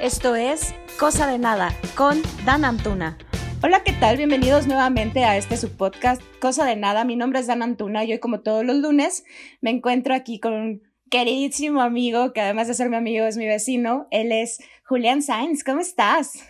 [0.00, 3.16] Esto es Cosa de Nada con Dan Antuna.
[3.62, 4.18] Hola, ¿qué tal?
[4.18, 7.06] Bienvenidos nuevamente a este subpodcast Cosa de Nada.
[7.06, 9.24] Mi nombre es Dan Antuna y hoy, como todos los lunes,
[9.62, 13.46] me encuentro aquí con un queridísimo amigo que además de ser mi amigo es mi
[13.46, 14.06] vecino.
[14.10, 15.64] Él es Julián Sainz.
[15.64, 16.44] ¿Cómo estás?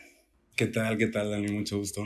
[0.56, 0.98] ¿Qué tal?
[0.98, 1.52] ¿Qué tal, Dani?
[1.52, 2.02] Mucho gusto.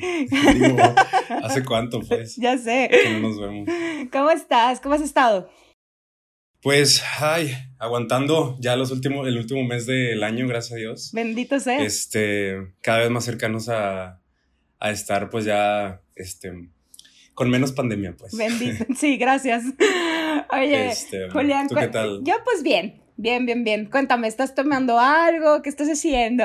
[1.43, 2.37] ¿hace cuánto, pues?
[2.41, 2.91] Ya sé.
[2.91, 3.67] Que no nos vemos.
[4.13, 4.81] ¿Cómo estás?
[4.81, 5.49] ¿Cómo has estado?
[6.63, 11.11] Pues, ay, aguantando ya los últimos, el último mes del año, gracias a Dios.
[11.13, 11.83] Bendito sea.
[11.83, 14.21] Este, cada vez más cercanos a,
[14.79, 16.53] a estar, pues ya, este,
[17.35, 18.37] con menos pandemia, pues.
[18.37, 18.85] Bendito.
[18.97, 19.65] Sí, gracias.
[20.53, 22.21] Oye, Este, Julián, ¿tú qué tal?
[22.25, 23.87] yo pues bien, bien, bien, bien.
[23.91, 25.63] Cuéntame, ¿estás tomando algo?
[25.63, 26.45] ¿Qué estás haciendo?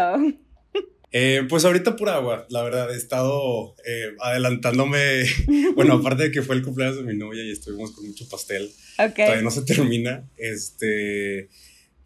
[1.18, 5.24] Eh, pues ahorita pura agua, la verdad, he estado eh, adelantándome,
[5.76, 8.70] bueno, aparte de que fue el cumpleaños de mi novia y estuvimos con mucho pastel,
[8.98, 11.48] todavía no se termina, este,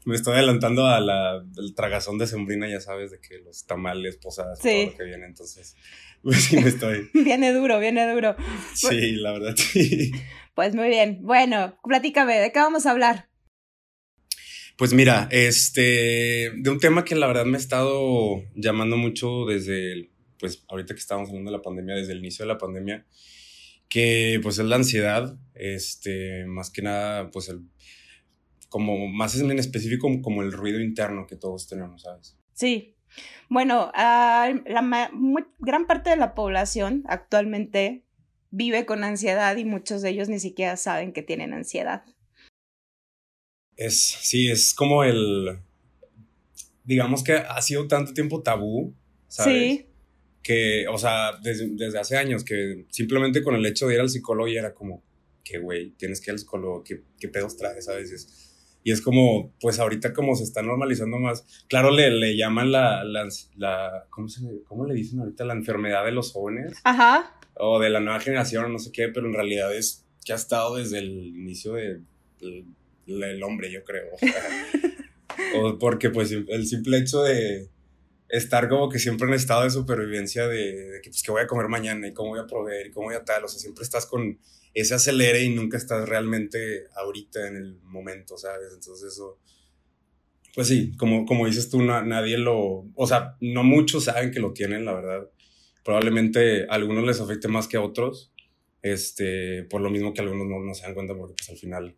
[0.05, 4.17] me estoy adelantando a la, al tragazón de sembrina, ya sabes, de que los tamales,
[4.17, 4.69] posadas, Sí.
[4.83, 5.75] todo lo que viene, entonces,
[6.21, 8.35] pues sí me estoy, Viene duro, viene duro.
[8.75, 10.11] sí, la verdad, sí.
[10.53, 11.19] Pues muy bien.
[11.21, 13.28] Bueno, platícame, ¿de qué vamos a hablar?
[14.79, 19.91] Pues mira, este, de un tema que la verdad me ha estado llamando mucho desde,
[19.91, 23.05] el- pues ahorita que estábamos hablando de la pandemia, desde el inicio de la pandemia,
[23.89, 27.59] que pues es la ansiedad, este, más que nada, pues el,
[28.69, 32.37] como más en específico como el ruido interno que todos tenemos, ¿sabes?
[32.53, 32.95] Sí.
[33.49, 38.05] Bueno, la muy- gran parte de la población actualmente
[38.49, 42.03] vive con ansiedad y muchos de ellos ni siquiera saben que tienen ansiedad.
[43.79, 45.57] Es, sí, es como el,
[46.83, 48.93] digamos que ha sido tanto tiempo tabú,
[49.29, 49.77] ¿sabes?
[49.77, 49.85] Sí,
[50.43, 54.09] que, o sea, desde, desde hace años, que simplemente con el hecho de ir al
[54.09, 55.01] psicólogo ya era como,
[55.45, 58.49] que güey, tienes que ir al psicólogo, ¿qué, qué pedos traes a veces?
[58.83, 63.05] Y es como, pues ahorita como se está normalizando más, claro, le, le llaman la,
[63.05, 65.45] la, la ¿cómo, se, ¿cómo le dicen ahorita?
[65.45, 69.27] La enfermedad de los jóvenes ajá, o de la nueva generación no sé qué, pero
[69.27, 72.01] en realidad es que ha estado desde el inicio de,
[72.41, 72.65] del
[73.17, 74.07] del hombre, yo creo.
[75.55, 77.69] O, porque pues el simple hecho de
[78.27, 81.67] estar como que siempre en estado de supervivencia de, que pues que voy a comer
[81.67, 84.05] mañana y cómo voy a proveer y cómo voy a tal, o sea, siempre estás
[84.05, 84.37] con
[84.73, 88.67] ese acelere y nunca estás realmente ahorita en el momento, ¿sabes?
[88.73, 89.39] Entonces eso,
[90.53, 94.39] pues sí, como, como dices tú, na- nadie lo, o sea, no muchos saben que
[94.39, 95.29] lo tienen, la verdad.
[95.83, 98.31] Probablemente a algunos les afecte más que a otros,
[98.83, 101.95] este, por lo mismo que algunos no, no se dan cuenta porque pues al final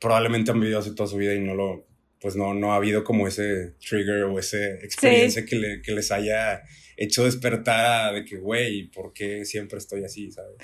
[0.00, 1.86] probablemente han vivido así toda su vida y no lo,
[2.20, 6.10] pues no, no ha habido como ese trigger o esa experiencia que, le- que les
[6.12, 6.62] haya
[6.96, 10.56] hecho despertar a de que, güey, ¿por qué siempre estoy así, sabes?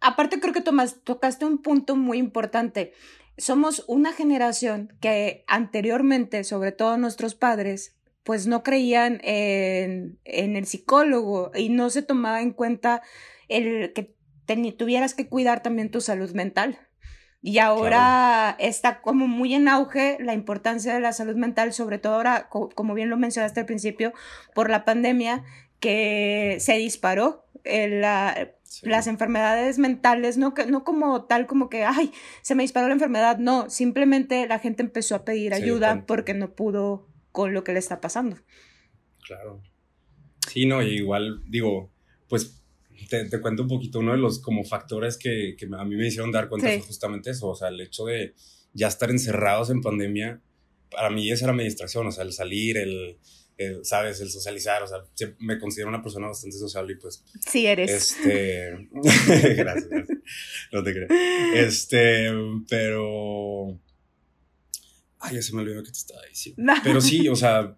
[0.00, 2.92] Aparte creo que Tomás, tocaste un punto muy importante.
[3.38, 10.66] Somos una generación que anteriormente, sobre todo nuestros padres, pues no creían en, en el
[10.66, 13.02] psicólogo y no se tomaba en cuenta
[13.48, 14.16] el que
[14.48, 16.80] teni- tuvieras que cuidar también tu salud mental.
[17.46, 22.14] Y ahora está como muy en auge la importancia de la salud mental, sobre todo
[22.14, 24.12] ahora, co- como bien lo mencionaste al principio,
[24.52, 25.44] por la pandemia
[25.78, 28.88] que se disparó eh, la, Sí.
[28.88, 32.10] las enfermedades mentales, no, que, no como tal como que, ay,
[32.42, 36.50] se me disparó la enfermedad, no, simplemente la gente empezó a pedir ayuda porque no
[36.56, 38.36] pudo con lo que le está pasando.
[39.24, 39.62] Claro.
[40.48, 41.92] Sí, no, igual, digo,
[42.28, 42.64] pues
[43.08, 46.06] te, te cuento un poquito, uno de los como factores que, que a mí me
[46.06, 46.78] hicieron dar cuenta Sí.
[46.78, 48.34] fue justamente eso, o sea, el hecho de
[48.72, 50.40] ya estar encerrados en pandemia,
[50.90, 53.18] para mí esa era mi distracción, o sea, el salir, el,
[53.58, 54.20] el, ¿sabes?
[54.20, 54.98] El socializar, o sea,
[55.38, 57.90] me considero una persona bastante sociable y pues, Sí eres.
[57.90, 60.18] este, gracias, gracias,
[60.72, 61.08] no te creo,
[61.54, 62.30] este,
[62.68, 63.78] pero,
[65.20, 66.62] ay, ya se me olvidó que te estaba diciendo.
[66.62, 66.74] No.
[66.84, 67.76] Pero sí, o sea,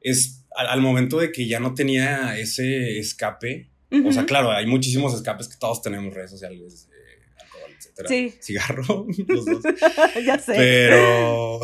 [0.00, 3.70] es al, al momento de que ya no tenía ese escape,
[4.04, 8.08] o sea, claro, hay muchísimos escapes que todos tenemos, redes sociales, eh, alcohol, etcétera.
[8.08, 8.34] Sí.
[8.40, 9.62] Cigarro, los dos.
[10.24, 10.54] ya sé.
[10.56, 11.60] Pero,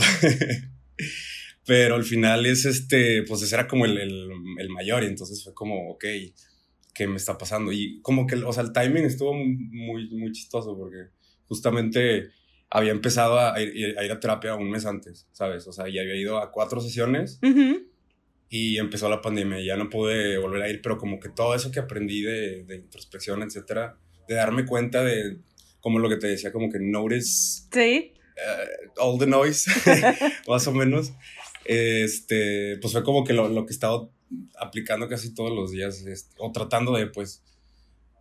[1.66, 5.42] pero al final es este, pues ese era como el, el, el mayor y entonces
[5.42, 6.04] fue como, ok,
[6.94, 7.72] ¿qué me está pasando?
[7.72, 11.10] Y como que, o sea, el timing estuvo muy, muy chistoso porque
[11.46, 12.30] justamente
[12.70, 15.66] había empezado a ir, a ir a terapia un mes antes, ¿sabes?
[15.66, 17.86] O sea, ya había ido a cuatro sesiones Ujú.
[18.50, 21.54] Y empezó la pandemia y ya no pude volver a ir, pero como que todo
[21.54, 23.96] eso que aprendí de, de introspección, etcétera,
[24.26, 25.38] de darme cuenta de,
[25.80, 28.12] como lo que te decía, como que notice Sí.
[28.36, 29.70] uh, all the noise,
[30.48, 31.12] más o menos,
[31.64, 34.12] este, pues fue como que lo, lo que he estado
[34.58, 37.42] aplicando casi todos los días, este, o tratando de, pues,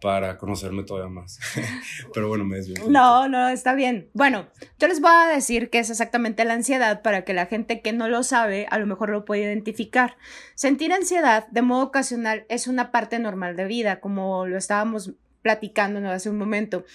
[0.02, 1.40] para conocerme todavía más.
[2.14, 2.88] Pero bueno, me desvío.
[2.90, 4.10] No, no, está bien.
[4.14, 4.48] Bueno,
[4.80, 7.94] yo les voy a decir qué es exactamente la ansiedad para que la gente que
[7.94, 10.18] no lo sabe a lo mejor lo pueda identificar.
[10.56, 16.08] Sentir ansiedad de modo ocasional es una parte normal de vida, como lo estábamos platicando
[16.10, 16.86] hace un momento.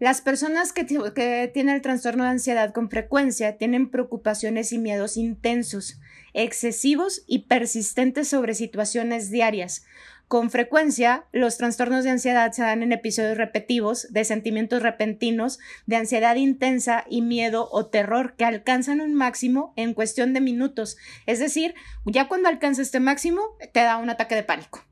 [0.00, 5.18] Las personas que, que, tienen el trastorno de ansiedad con frecuencia tienen preocupaciones y miedos
[5.18, 6.00] intensos,
[6.34, 9.84] excesivos y persistentes sobre situaciones diarias,
[10.30, 15.96] con frecuencia, los trastornos de ansiedad se dan en episodios repetitivos de sentimientos repentinos, de
[15.96, 20.96] ansiedad intensa y miedo o terror que alcanzan un máximo en cuestión de minutos.
[21.26, 21.74] Es decir,
[22.04, 23.42] ya cuando alcanza este máximo,
[23.72, 24.84] te da un ataque de pánico.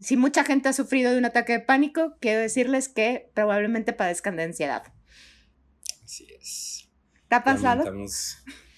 [0.00, 4.36] Si mucha gente ha sufrido de un ataque de pánico, quiero decirles que probablemente padezcan
[4.36, 4.94] de ansiedad.
[6.02, 6.88] Así es.
[7.28, 7.84] ¿Te ha pasado?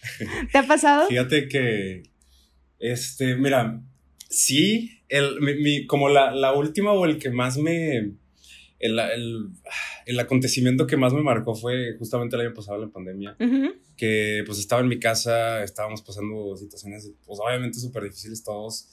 [0.53, 1.07] ¿Te ha pasado?
[1.09, 2.03] Fíjate que,
[2.79, 3.83] este, mira,
[4.29, 8.15] sí, el, mi, como la, la, última o el que más me...
[8.79, 9.49] El, el,
[10.05, 13.35] el, acontecimiento que más me marcó fue justamente el año pasado, la pandemia,
[13.97, 18.87] que pues estaba en mi casa, estábamos pasando situaciones, pues obviamente súper difíciles todos,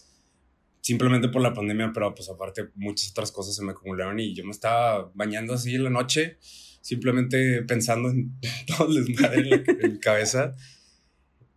[0.80, 4.46] simplemente por la pandemia, pero pues aparte muchas otras cosas se me acumularon y yo
[4.46, 6.38] me estaba bañando así en la noche,
[6.80, 10.56] simplemente pensando en todo el desmadre en, en mi cabeza.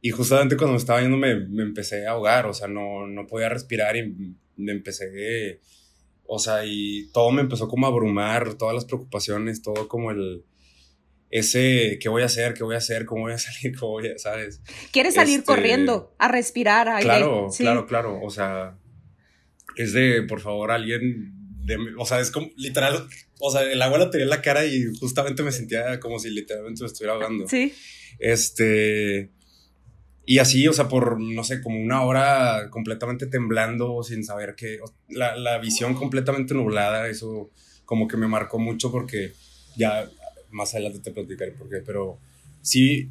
[0.07, 3.27] Y justamente cuando me estaba yendo me, me, empecé a ahogar, o sea, no, no
[3.27, 5.61] podía respirar y me empecé,
[6.23, 10.45] o sea, y todo me empezó como a abrumar, todas las preocupaciones, todo como el,
[11.29, 12.55] ese, ¿qué voy a hacer?
[12.55, 13.05] ¿Qué voy a hacer?
[13.05, 13.77] ¿Cómo voy a salir?
[13.77, 14.61] ¿Cómo voy a, sabes?
[14.93, 17.03] Quieres salir este, corriendo, a respirar.
[17.03, 18.79] Claro, claro, claro, o sea,
[19.75, 21.33] es de, por favor, alguien,
[21.65, 23.09] de, o sea, es como, literal,
[23.41, 26.31] o sea, el agua la tenía en la cara y justamente me sentía como si
[26.31, 27.49] literalmente me estuviera ahogando.
[27.49, 27.75] Sí.
[28.21, 29.33] Este,
[30.29, 34.81] y así, o sea, por, no sé, como una hora completamente temblando, sin saber qué,
[35.09, 37.49] la, la, visión completamente nublada, eso
[37.85, 39.33] como que me marcó mucho porque
[39.77, 40.11] ya
[40.51, 42.19] más adelante te platicaré por qué, pero
[42.61, 43.09] sí,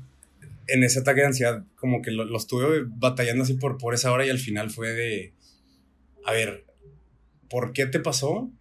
[0.68, 4.12] en ese ataque de ansiedad, como que lo, lo, estuve batallando así por, por esa
[4.12, 5.34] hora y al final fue de,
[6.26, 6.66] a ver,
[7.50, 8.52] ¿por qué te pasó?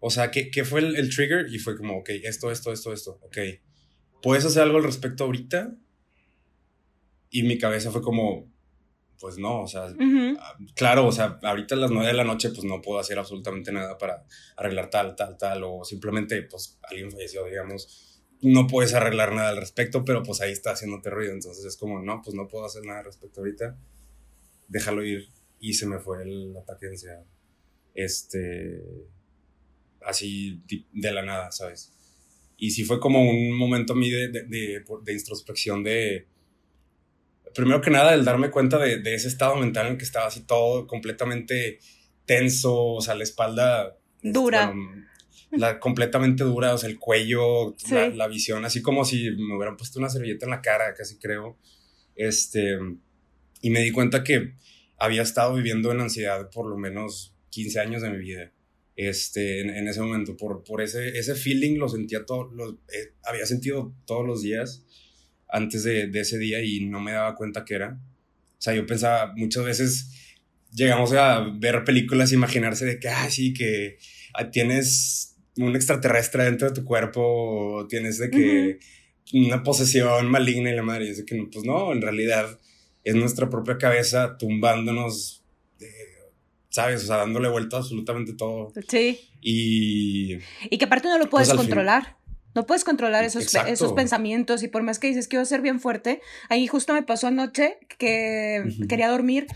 [0.00, 1.52] O sea, ¿qué, qué fue el, el trigger?
[1.52, 3.36] Y fue como, ok, esto, esto, esto, esto, ok.
[4.22, 5.74] ¿Puedes hacer algo al respecto ahorita?
[7.32, 8.46] Y mi cabeza fue como,
[9.18, 10.38] pues no, o sea, uh -huh.
[10.74, 13.72] claro, o sea, ahorita a las nueve de la noche pues no puedo hacer absolutamente
[13.72, 14.24] nada para
[14.56, 19.56] arreglar tal, tal, tal, o simplemente pues alguien falleció, digamos, no puedes arreglar nada al
[19.56, 22.84] respecto, pero pues ahí está haciéndote ruido, entonces es como, no, pues no puedo hacer
[22.84, 23.78] nada al respecto ahorita,
[24.68, 25.28] déjalo ir,
[25.58, 27.24] y se me fue el ataque de ansiedad,
[27.94, 28.82] este,
[30.04, 30.60] así
[30.92, 31.92] de la nada, ¿sabes?
[32.58, 36.26] Y sí fue como un momento a mí de, de, de, de introspección de
[37.54, 40.46] primero que nada, el darme cuenta de, de, ese estado mental en que estaba así
[40.46, 41.78] todo completamente
[42.24, 44.66] tenso, o sea, la espalda dura.
[44.66, 45.06] Bueno,
[45.50, 47.94] la, completamente dura, o sea, el cuello, sí.
[47.94, 51.18] la, la, visión, así como si me hubieran puesto una servilleta en la cara, casi
[51.18, 51.58] creo.
[52.14, 52.78] Este,
[53.60, 54.54] y me di cuenta que
[54.96, 58.52] había estado viviendo en ansiedad por lo menos 15 años de mi vida.
[58.96, 63.14] Este, en, en ese momento, por, por ese, ese feeling lo sentía todo, lo, eh,
[63.24, 64.84] había sentido todos los días
[65.52, 68.00] antes de, de, ese día y no me daba cuenta que era.
[68.58, 70.10] O sea, yo pensaba, muchas veces
[70.74, 73.98] llegamos a ver películas e imaginarse de que, ah, sí, que
[74.34, 79.46] ah, tienes un extraterrestre dentro de tu cuerpo, o tienes de que uh -huh.
[79.46, 82.58] una posesión maligna y la madre, y es de que, pues no, en realidad
[83.04, 85.44] es nuestra propia cabeza tumbándonos,
[85.78, 85.88] de,
[86.70, 87.04] ¿sabes?
[87.04, 88.72] O sea, dándole vuelta a absolutamente todo.
[88.88, 89.20] Sí.
[89.40, 90.38] Y...
[90.70, 92.04] Y que aparte no lo puedes pues controlar.
[92.04, 92.14] Fin,
[92.54, 96.20] no puedes controlar esos, esos pensamientos y por más que dices quiero ser bien fuerte,
[96.48, 98.88] ahí justo me pasó anoche que uh -huh.
[98.88, 99.46] quería dormir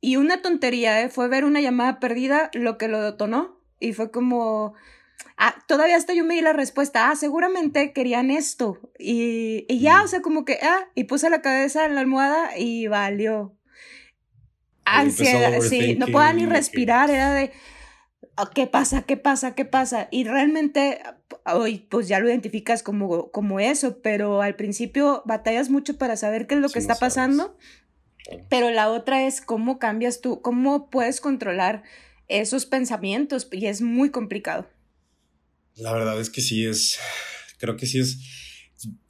[0.00, 1.08] y una tontería ¿eh?
[1.08, 4.74] fue ver una llamada perdida lo que lo detonó y fue como,
[5.36, 9.96] ah, todavía hasta yo me di la respuesta, ah, seguramente querían esto y, y ya,
[9.96, 10.04] uh -huh.
[10.04, 13.56] o sea, como que, ah, y puse la cabeza en la almohada y valió.
[14.84, 17.52] Ansiedad, sí, no podía ni respirar, era de
[18.36, 19.02] Ah, ¿qué pasa?
[19.02, 19.54] ¿Qué pasa?
[19.54, 20.08] ¿Qué pasa?
[20.10, 21.02] Y realmente
[21.46, 26.46] hoy pues ya lo identificas como, como eso, pero al principio batallas mucho para saber
[26.46, 27.56] qué es lo sí, que está no pasando.
[28.48, 31.82] Pero la otra es cómo cambias tú, cómo puedes controlar
[32.28, 34.68] esos pensamientos y es muy complicado.
[35.74, 36.98] La verdad es que sí es,
[37.58, 38.18] creo que sí es,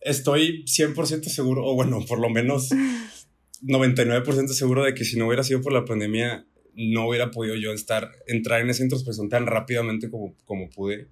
[0.01, 2.71] estoy 100% seguro, o bueno, por lo menos
[3.63, 7.73] 99% seguro de que si no hubiera sido por la pandemia, no hubiera podido yo
[7.73, 11.09] estar, entrar en esa introspección tan rápidamente como, como pude.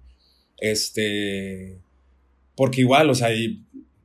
[0.61, 1.79] Este,
[2.55, 3.29] porque igual, o sea,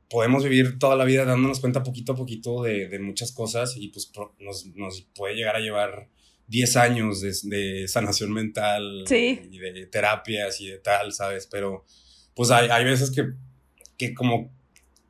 [0.09, 3.89] podemos vivir toda la vida dándonos cuenta poquito a poquito de, de muchas cosas y
[3.89, 6.09] pues nos, nos, puede llegar a llevar
[6.47, 11.47] 10 años de, sanación mental y de terapias y de tal, ¿sabes?
[11.47, 11.85] Pero
[12.35, 13.33] pues hay, hay veces que,
[13.97, 14.51] que como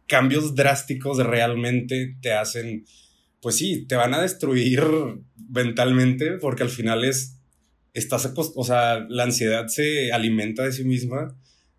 [0.08, 2.86] cambios drásticos realmente te hacen,
[3.42, 4.84] pues sí, te van a destruir
[5.50, 7.37] mentalmente porque al final es,
[8.00, 11.36] estás, o sea, la ansiedad se alimenta de sí misma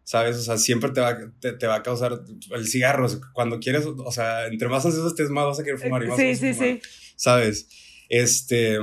[0.08, 0.38] ¿sabes?
[0.38, 2.22] O sea, siempre te va, te, va a causar
[2.54, 3.06] el cigarro.
[3.34, 6.16] Cuando quieres, o sea, entre más ansioso estés, más vas a querer fumar y más
[6.16, 6.80] sí, sí, sí.
[7.14, 7.68] ¿sabes?
[8.08, 8.78] Este,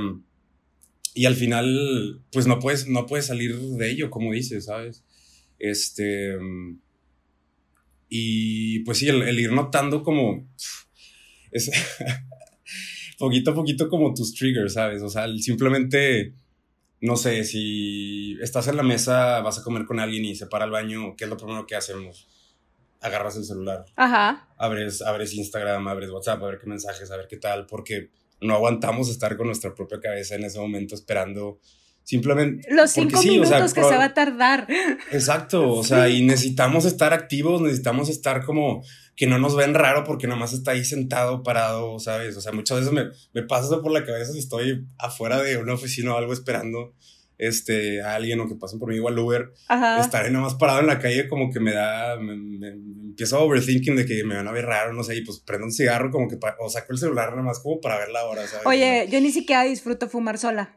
[1.14, 5.02] y al final, pues no puedes, no puedes salir de ello, como dices, ¿sabes?
[5.58, 6.36] Este,
[8.08, 10.48] y pues sí, el, ir notando como,
[11.50, 11.72] es,
[13.18, 15.02] poquito a poquito como tus triggers, ¿sabes?
[15.02, 16.34] O sea, simplemente
[17.00, 20.64] no sé, si estás en la mesa, vas a comer con alguien y se para
[20.64, 22.28] el baño, ¿qué es lo primero que hacemos?
[23.00, 23.84] Agarras el celular.
[23.96, 24.48] Ajá.
[24.56, 28.10] Abres, abres Instagram, abres WhatsApp, a ver qué mensajes, a ver qué tal, porque
[28.40, 31.60] no aguantamos estar con nuestra propia cabeza en ese momento esperando
[32.06, 32.66] simplemente...
[32.72, 34.68] Los cinco minutos que se va a tardar.
[35.10, 38.82] Exacto, o sea, y necesitamos estar activos, necesitamos estar como
[39.16, 42.36] que no nos ven raro porque nomás está ahí sentado, parado, ¿sabes?
[42.36, 45.56] O sea, muchas veces me, me pasa eso por la cabeza si estoy afuera de
[45.56, 46.94] una oficina o algo esperando
[47.38, 50.00] este, a alguien o que pasen por mí igual Uber, Ajá.
[50.00, 54.06] estar nomás parado en la calle como que me da, me, empiezo a overthinking de
[54.06, 56.38] que me van a ver raro, no sé, y pues prendo un cigarro como que,
[56.60, 58.64] o saco el celular nomás como para ver la hora, ¿sabes?
[58.64, 60.76] Oye, yo ni siquiera disfruto fumar sola.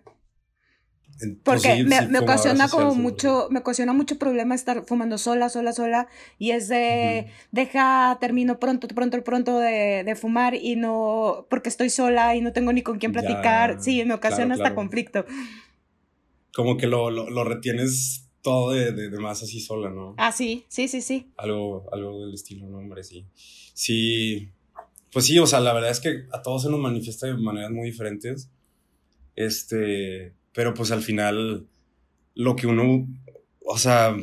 [1.43, 6.07] Porque me, ocasiona como mucho, me ocasiona mucho problema estar fumando sola, sola, sola,
[6.37, 11.89] y es de, deja, termino pronto, pronto, pronto de, de, fumar y no, porque estoy
[11.89, 15.25] sola y no tengo ni con quién platicar, sí, me ocasiona hasta conflicto.
[16.53, 20.15] Como que lo, lo, retienes todo de, de, más así sola, ¿no?
[20.17, 21.31] Ah, sí, sí, sí, sí.
[21.37, 23.03] Algo, algo del estilo, ¿no, hombre?
[23.03, 23.25] Sí.
[23.73, 24.51] Sí,
[25.11, 27.71] pues sí, o sea, la verdad es que a todos se nos manifiesta de maneras
[27.71, 28.49] muy diferentes.
[29.35, 31.67] Este, pero pues al final
[32.35, 33.07] lo que uno,
[33.65, 34.15] o sea,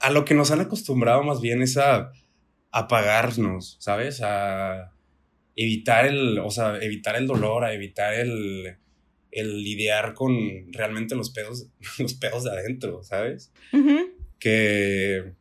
[0.00, 2.12] a lo que nos han acostumbrado más bien es a
[2.70, 4.20] apagarnos, ¿sabes?
[4.22, 4.92] A
[5.56, 8.76] evitar el, o sea, evitar el dolor, a evitar el,
[9.30, 10.32] el lidiar con
[10.72, 11.68] realmente los pedos,
[11.98, 13.52] los pedos de adentro, ¿sabes?
[14.38, 15.32] Que,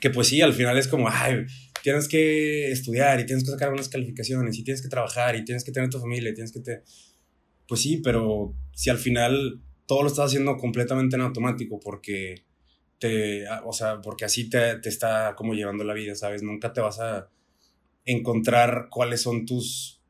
[0.00, 1.46] que pues sí, al final es como, ay,
[1.82, 5.64] tienes que estudiar y tienes que sacar unas calificaciones y tienes que trabajar y tienes
[5.64, 6.82] que tener tu familia y tienes que te
[7.66, 12.44] pues sí, pero si al final todo lo estás haciendo completamente en automático porque
[12.98, 16.42] te, o sea, porque así te, te está como llevando la vida, ¿sabes?
[16.42, 17.28] Nunca te vas a
[18.04, 20.00] encontrar cuáles son tus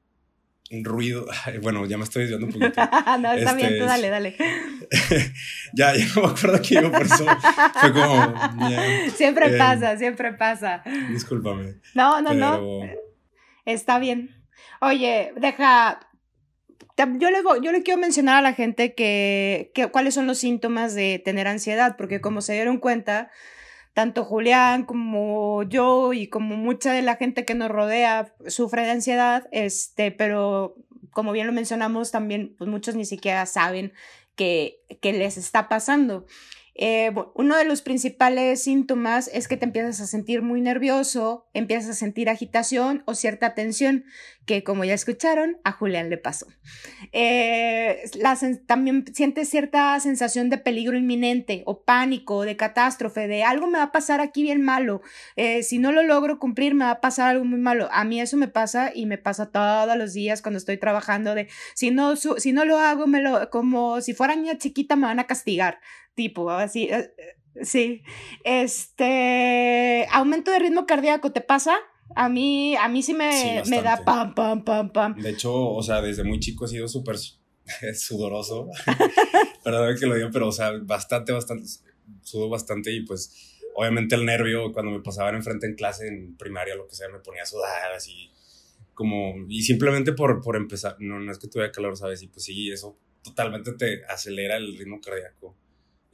[0.83, 1.27] ruidos.
[1.63, 2.81] Bueno, ya me estoy desviando un poquito.
[3.21, 4.37] no, está bien, tú dale, dale.
[5.73, 7.27] ya, ya no me acuerdo aquí, por eso
[7.81, 8.35] fue como.
[9.15, 10.83] siempre eh, pasa, siempre pasa.
[11.11, 11.77] Discúlpame.
[11.95, 12.81] No, no, no.
[13.65, 14.31] Está bien.
[14.81, 16.01] Oye, deja,
[16.97, 20.95] yo le, yo le quiero mencionar a la gente que, que, cuáles son los síntomas
[20.95, 23.31] de tener ansiedad, porque como se dieron cuenta,
[23.95, 28.91] tanto Julián como yo y como mucha de la gente que nos rodea sufre de
[28.91, 30.77] ansiedad, este, pero
[31.11, 33.93] como bien lo mencionamos, también pues muchos ni siquiera saben
[34.35, 36.27] que, que les está pasando.
[36.77, 41.91] Eh, uno de los principales síntomas es que te empiezas a sentir muy nervioso, empiezas
[41.91, 44.05] a sentir agitación o cierta tensión,
[44.45, 46.47] que como ya escucharon, a Julián le pasó.
[47.13, 48.03] Eh,
[48.67, 53.85] también sientes cierta sensación de peligro inminente o pánico, de catástrofe, de algo me va
[53.85, 55.01] a pasar aquí bien malo.
[55.37, 57.89] Eh, si no lo logro cumplir, me va a pasar algo muy malo.
[57.93, 61.49] A mí eso me pasa y me pasa todos los días cuando estoy trabajando de
[61.75, 65.21] si no, si no lo hago, me lo, como si fuera niña chiquita, me van
[65.21, 65.79] a castigar
[66.15, 68.03] tipo, así, eh, eh, sí.
[68.45, 71.77] Este, aumento de ritmo cardíaco, ¿te pasa?
[72.17, 75.17] A mí, a mí sí me, me da pam, pam, pam, pam.
[75.17, 77.17] De hecho, o sea, desde muy chico he sido súper
[77.95, 78.69] sudoroso.
[79.65, 81.67] Perdón que lo diga, pero, o sea, bastante, bastante,
[82.23, 86.77] sudo bastante y pues, obviamente el nervio, cuando me pasaban enfrente en clase, en primaria,
[86.77, 88.31] lo que sea, me ponía a sudar, así,
[88.93, 92.23] como, y simplemente por, por empezar, no, no es que tuviera calor, ¿sabes?
[92.23, 95.57] Y pues sí, eso totalmente te acelera el ritmo cardíaco.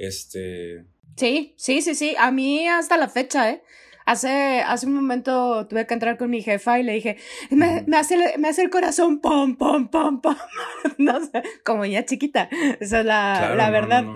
[0.01, 0.87] Este.
[1.17, 2.17] Sí, sí, sí, sí.
[2.19, 3.63] A mí hasta la fecha, ¿eh?
[4.07, 7.19] Hace, hace un momento tuve que entrar con mi jefa y le dije,
[7.51, 10.37] me, me, hace, me hace el corazón pom, pom, pom, pom.
[10.99, 12.49] no sé, como ya chiquita.
[12.81, 14.07] Esa es la, la verdad.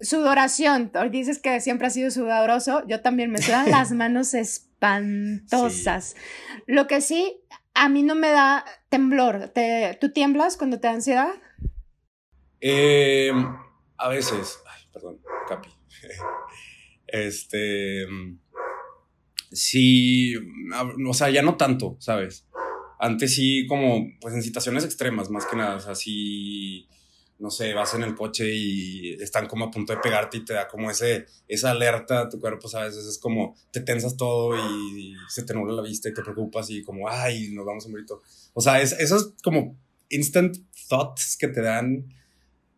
[0.00, 0.92] Sudoración.
[1.10, 2.86] Dices que siempre has sido sudoroso.
[2.86, 6.14] Yo también me sudan las manos espantosas.
[6.66, 7.40] Lo que sí,
[7.72, 9.48] a mí no me da temblor.
[9.48, 11.32] ¿Te, ¿Tú tiemblas cuando te da ansiedad?
[12.60, 13.32] Eh,
[13.96, 14.60] a veces
[14.92, 15.68] perdón, Capi.
[17.06, 18.06] este,
[19.52, 20.34] sí,
[21.08, 22.46] o sea, ya no tanto, ¿sabes?
[22.98, 26.86] Antes sí, como, pues en situaciones extremas, más que nada, o sea, sí,
[27.40, 30.52] no sé, vas en el coche y están como a punto de pegarte y te
[30.52, 32.96] da como ese, esa alerta a tu cuerpo, ¿sabes?
[32.96, 36.82] Es como te tensas todo y, se te nubla la vista y te preocupas y
[36.82, 38.20] como, ay, nos vamos un grito.
[38.52, 39.78] O sea, es, esos como
[40.10, 40.56] instant
[40.88, 42.06] thoughts que te dan,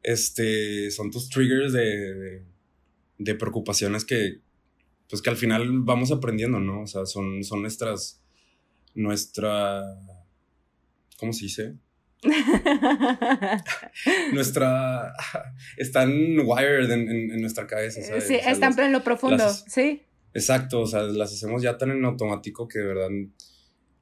[0.02, 2.42] este, son tus triggers de,
[3.18, 4.40] de, preocupaciones que,
[5.08, 6.82] pues que al final vamos aprendiendo, ¿no?
[6.82, 8.20] O sea, son, son nuestras,
[8.94, 9.82] nuestra,
[11.18, 11.76] ¿cómo se dice?
[14.32, 15.12] nuestra
[15.76, 18.28] están wired en, nuestra cabeza ¿sabes?
[18.28, 22.68] sí están en lo profundo sí exacto o sea las hacemos ya tan en automático
[22.68, 23.08] que de verdad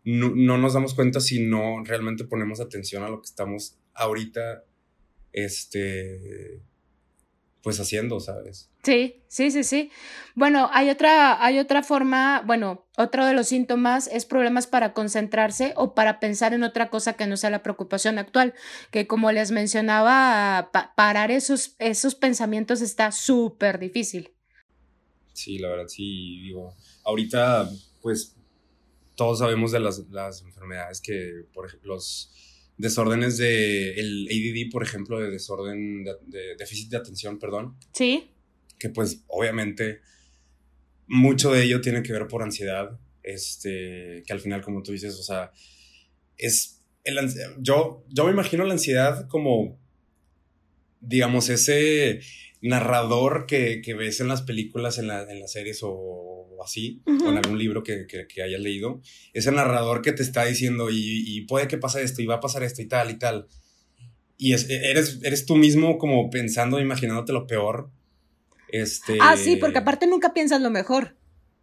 [0.05, 4.65] no, no, nos damos cuenta si no realmente ponemos atención a lo que estamos ahorita
[5.33, 6.63] este
[7.63, 8.71] pues haciendo, ¿sabes?
[8.83, 9.91] Sí, sí, sí, sí.
[10.35, 15.75] Bueno, hay otra, hay otra forma, bueno, otro de los síntomas es problemas para concentrarse
[15.77, 18.55] o para pensar en otra cosa que no sea la preocupación actual,
[18.91, 24.31] que como les mencionaba, parar esos, esos pensamientos está súper difícil.
[25.35, 27.71] Sí, la verdad, sí, digo, ahorita,
[28.01, 28.37] pues,
[29.17, 32.33] todos sabemos de las, las enfermedades que, por ejemplo, los
[32.81, 37.77] desórdenes de el ADD, por ejemplo, de desorden de, déficit de atención, perdón.
[37.93, 38.31] Sí.
[38.79, 40.01] Que pues obviamente
[41.07, 45.19] mucho de ello tiene que ver por ansiedad, este, que al final como tú dices,
[45.19, 45.53] o sea,
[46.39, 47.19] es el,
[47.59, 49.79] yo yo me imagino la ansiedad como
[51.01, 52.21] digamos ese
[52.63, 57.59] narrador que, ves en las películas, en, en las series o así, o en algún
[57.59, 59.01] libro que, que, hayas leído,
[59.33, 62.63] ese narrador que te está diciendo y, puede que pase esto y va a pasar
[62.63, 63.49] esto y tal y tal.
[64.37, 67.91] Y es, eres, eres tú mismo como pensando, imaginándote lo peor.
[68.69, 69.19] Este...
[69.21, 71.17] Ah, sí, porque aparte nunca piensas lo mejor.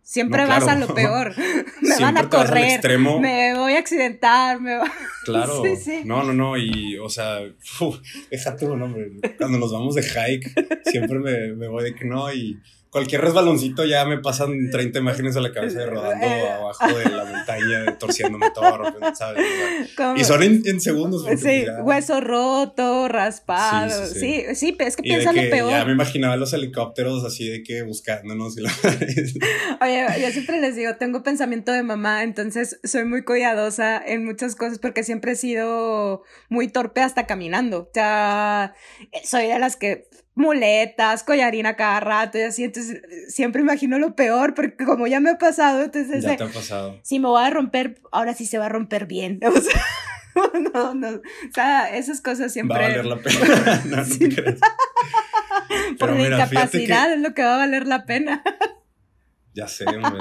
[0.07, 1.35] Siempre vas a lo peor.
[1.81, 2.79] me van a correr.
[2.97, 4.61] Me voy a accidentar.
[4.61, 4.79] Me
[5.25, 5.61] Claro.
[5.61, 6.01] sí, sí.
[6.05, 6.57] No, no, no.
[6.57, 7.39] Y, o sea,
[8.31, 9.11] déjate, no, hombre.
[9.37, 12.31] Cuando nos vamos de hike, siempre me, me voy de que no.
[12.33, 12.57] Y
[12.89, 16.49] cualquier resbaloncito ya me pasan 30 imágenes a la cabeza de rodando eh.
[16.49, 18.79] abajo de la montaña, torciéndome todo,
[19.15, 19.45] ¿sabes?
[20.15, 21.25] y son en, segundos.
[21.39, 24.05] Sí, hueso roto, raspado.
[24.05, 25.71] Sí, sí, es que piensa lo peor.
[25.71, 28.57] Ya me imaginaba los helicópteros así de que buscándonos.
[28.57, 28.71] Y la...
[29.81, 34.55] Oye, yo siempre les digo, tengo pensamiento de mamá, entonces soy muy cuidadosa en muchas
[34.55, 37.81] cosas porque siempre he sido muy torpe hasta caminando.
[37.81, 38.73] O sea,
[39.23, 44.53] soy de las que muletas, collarina cada rato y así, entonces siempre imagino lo peor
[44.53, 46.23] porque como ya me ha pasado, entonces...
[46.23, 46.99] Ya te ha pasado.
[47.03, 49.39] Si me voy a romper, ahora sí se va a romper bien.
[50.37, 51.21] O sea, no, no, o
[51.51, 52.77] sea, esas cosas siempre...
[52.77, 53.81] Va a valer la pena.
[53.85, 54.57] no, no te.
[55.97, 58.43] Por mi incapacidad es lo que va a valer la pena.
[59.55, 60.19] ya sé, hombre.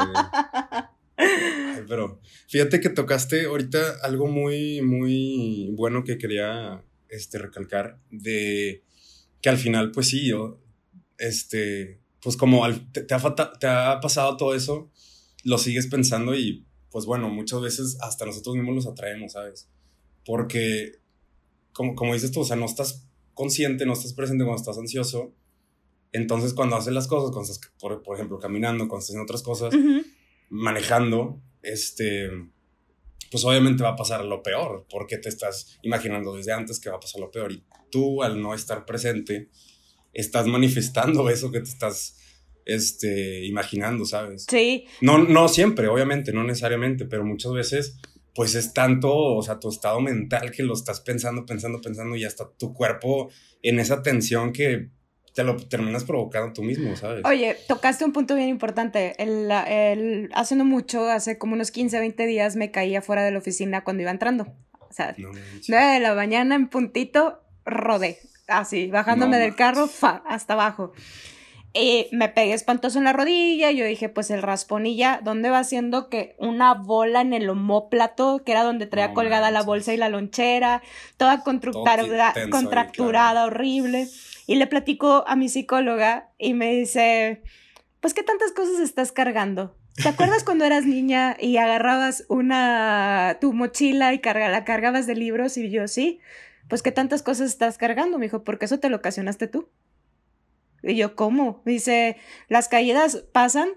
[1.86, 8.85] pero fíjate que tocaste ahorita algo muy, muy bueno que quería este, recalcar de
[9.40, 10.60] que al final, pues sí, yo,
[11.18, 14.90] este, pues como te, ha, pasado todo eso,
[15.44, 19.68] lo sigues pensando y pues bueno, muchas veces hasta nosotros mismos los atraemos, ¿sabes?
[20.24, 21.00] Porque,
[21.72, 25.34] como, como dices tú, o sea, no estás consciente, no estás presente cuando estás ansioso.
[26.12, 29.74] Entonces, cuando haces las cosas, cuando estás, por, ejemplo, caminando, cuando estás haciendo otras cosas,
[30.48, 32.30] manejando, este,
[33.30, 36.96] pues obviamente va a pasar lo peor, porque te estás imaginando desde antes que va
[36.96, 37.52] a pasar lo peor.
[37.52, 39.48] Y tú, al no estar presente,
[40.12, 42.16] estás manifestando eso que te estás
[42.64, 44.46] este, imaginando, ¿sabes?
[44.48, 44.86] Sí.
[45.00, 47.98] No, no siempre, obviamente, no necesariamente, pero muchas veces,
[48.34, 52.24] pues es tanto, o sea, tu estado mental que lo estás pensando, pensando, pensando y
[52.24, 53.30] hasta tu cuerpo
[53.62, 54.90] en esa tensión que
[55.36, 57.22] te lo terminas provocando tú mismo, ¿sabes?
[57.26, 59.14] Oye, tocaste un punto bien importante.
[59.22, 63.32] El, el, hace no mucho, hace como unos 15, 20 días, me caía fuera de
[63.32, 64.46] la oficina cuando iba entrando.
[64.80, 68.18] O sea, 9 de la mañana en puntito, rodé.
[68.48, 70.92] Así, bajándome del carro, fa, hasta abajo.
[71.78, 73.70] Y me pegué espantoso en la rodilla.
[73.70, 74.42] Y yo dije, pues el
[74.96, 79.50] ya, ¿dónde va haciendo que una bola en el homóplato, que era donde traía colgada
[79.50, 80.82] la bolsa y la lonchera,
[81.18, 84.08] toda contracturada, contracturada horrible?
[84.46, 87.42] Y le platico a mi psicóloga y me dice,
[88.00, 89.76] pues qué tantas cosas estás cargando.
[90.02, 95.14] ¿Te acuerdas cuando eras niña y agarrabas una tu mochila y carga, la cargabas de
[95.14, 96.20] libros y yo sí?
[96.68, 99.68] Pues qué tantas cosas estás cargando, me dijo, porque eso te lo ocasionaste tú.
[100.82, 101.62] Y yo, ¿cómo?
[101.64, 102.16] Me dice,
[102.48, 103.68] las caídas pasan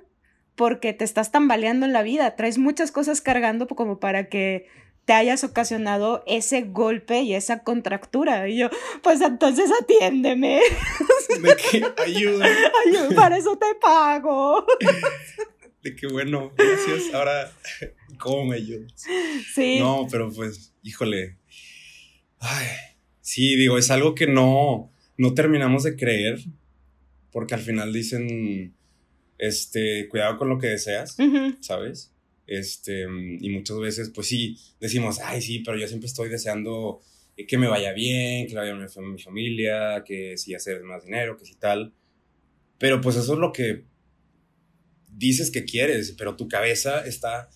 [0.56, 4.68] porque te estás tambaleando en la vida, traes muchas cosas cargando como para que
[5.10, 8.48] te hayas ocasionado ese golpe y esa contractura.
[8.48, 8.70] Y yo,
[9.02, 10.60] pues entonces atiéndeme.
[11.42, 12.46] De que ayuda.
[12.86, 13.16] ayuda.
[13.16, 14.64] Para eso te pago.
[15.82, 17.12] De que bueno, gracias.
[17.12, 17.52] Ahora,
[18.20, 18.94] ¿cómo me ayudas?
[19.56, 19.80] Sí.
[19.80, 21.39] No, pero pues, híjole.
[22.40, 22.68] Ay,
[23.30, 26.40] Sí, digo, es algo que no, no terminamos de creer,
[27.32, 28.74] porque al final dicen,
[29.38, 31.16] este, cuidado con lo que deseas,
[31.62, 32.12] ¿sabes?
[32.48, 37.02] Este, y muchas veces, pues sí, decimos, ay, sí, pero yo siempre estoy deseando
[37.48, 41.38] que me vaya bien, que vaya bien a mi familia, que si hacer más dinero,
[41.38, 41.94] que si tal.
[42.80, 43.84] Pero pues eso es lo que
[45.08, 47.52] dices que quieres, pero tu cabeza está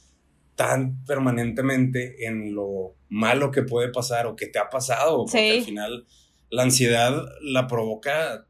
[0.56, 5.64] tan permanentemente en lo malo que puede pasar o que te ha pasado, porque al
[5.64, 6.06] final
[6.50, 8.48] la ansiedad la provoca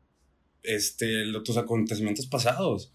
[0.64, 2.94] este, tus acontecimientos pasados.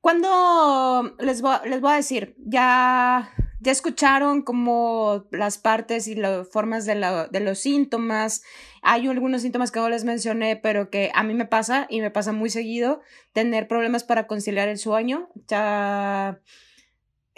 [0.00, 6.48] Cuando les voy, les voy a decir, ya, ya escucharon como las partes y las
[6.48, 6.94] formas de,
[7.30, 8.42] de, los síntomas.
[8.82, 12.10] Hay algunos síntomas que no les mencioné, pero que a mí me pasa y me
[12.10, 13.00] pasa muy seguido,
[13.32, 15.28] tener problemas para conciliar el sueño.
[15.48, 16.40] Ya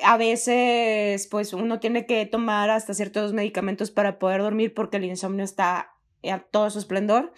[0.03, 5.05] a veces, pues uno tiene que tomar hasta ciertos medicamentos para poder dormir porque el
[5.05, 7.33] insomnio está a todo su esplendor.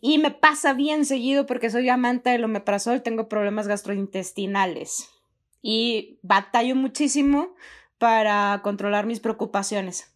[0.00, 5.10] Y me pasa bien seguido porque soy amante del omeprazol, tengo problemas gastrointestinales
[5.62, 7.54] y batallo muchísimo
[7.98, 10.12] para controlar mis preocupaciones.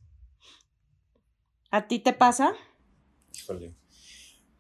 [1.71, 2.55] ¿A ti te pasa?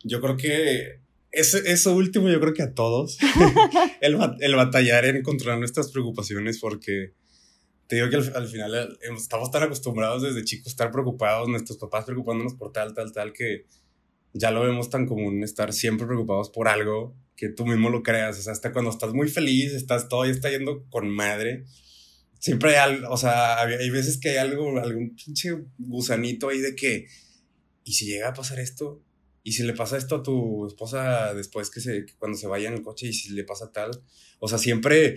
[0.04, 1.00] Yo creo que
[1.30, 3.18] eso, eso último, yo creo que a todos.
[4.00, 7.12] el, el, batallar en controlar nuestras preocupaciones, porque
[7.86, 11.78] te digo que al, final eh, estamos tan acostumbrados desde chicos a estar preocupados, nuestros
[11.78, 13.66] papás preocupándonos por tal, tal, tal, que
[14.32, 18.38] ya lo vemos tan común estar siempre preocupados por algo que tú mismo lo creas.
[18.38, 21.64] O sea, hasta cuando estás muy feliz, estás todo y está yendo con madre.
[22.38, 26.76] Siempre hay algo, o sea, hay veces que hay algo, algún pinche gusanito ahí de
[26.76, 27.06] que,
[27.84, 29.02] ¿y si llega a pasar esto?
[29.48, 32.74] ¿Y si le pasa esto a tu esposa después que se, cuando se vaya en
[32.74, 33.92] el coche y si le pasa tal?
[34.40, 35.16] O sea, siempre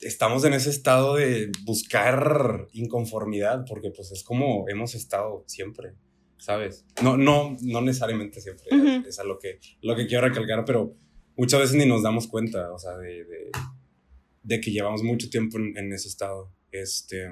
[0.00, 5.94] estamos en ese estado de buscar inconformidad, porque pues es como hemos estado siempre.
[6.38, 6.86] ¿sabes?
[7.04, 8.66] No, no, no necesariamente siempre
[9.08, 10.96] es a lo que, lo que quiero recalcar, pero
[11.36, 13.24] muchas veces ni nos damos cuenta, o sea, de,
[14.42, 16.52] de, que llevamos mucho tiempo en, ese estado.
[16.72, 17.28] Este,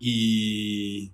[0.00, 1.12] y,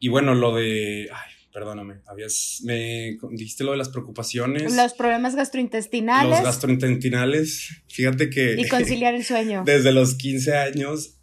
[0.00, 4.74] y bueno, lo de, ay, perdóname, habías, me dijiste lo de las preocupaciones.
[4.74, 6.30] Los problemas gastrointestinales.
[6.30, 8.54] Los gastrointestinales, fíjate que...
[8.58, 9.62] Y conciliar el sueño.
[9.66, 11.18] Desde los 15 años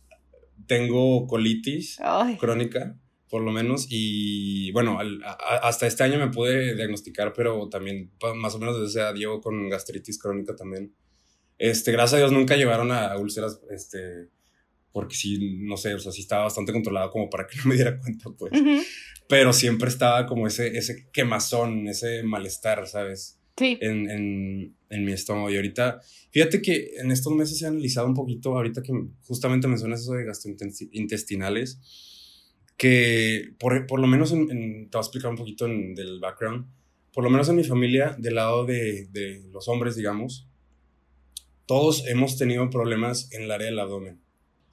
[0.67, 1.97] tengo colitis
[2.39, 2.97] crónica
[3.29, 3.87] por lo menos.
[3.89, 4.97] Y bueno,
[5.61, 9.41] hasta este año me pude diagnosticar, pero también más o menos desde ese día llevo
[9.41, 10.95] con gastritis crónica también.
[11.57, 14.29] Este, gracias a Dios nunca llevaron a, úlceras, este,
[14.95, 17.75] porque sí, no sé, o sea, sí estaba bastante controlado como para que no me
[17.75, 18.53] diera cuenta, pues.
[19.27, 23.37] Pero siempre estaba como ese, ese quemazón, ese malestar, ¿sabes?
[23.57, 23.77] Sí.
[23.81, 25.49] En, en, en, mi estómago.
[25.49, 25.99] Y ahorita,
[26.31, 28.93] fíjate que en estos meses he analizado un poquito, ahorita que
[29.27, 31.81] justamente mencionas eso de gastrointestinales
[32.77, 36.67] que por, por lo menos, en, te voy a explicar un poquito del background,
[37.11, 40.47] por lo menos en mi familia, del lado de, de los hombres, digamos,
[41.65, 44.24] todos hemos tenido problemas en el área del abdomen.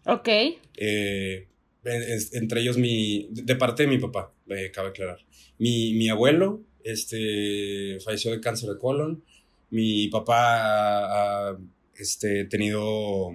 [0.07, 0.29] Ok.
[0.77, 1.49] Eh,
[1.85, 5.19] entre ellos mi, de parte de mi papá, eh, cabe aclarar.
[5.59, 9.23] Mi, mi abuelo este, falleció de cáncer de colon.
[9.71, 11.59] Mi papá ha
[11.97, 13.31] este, tenido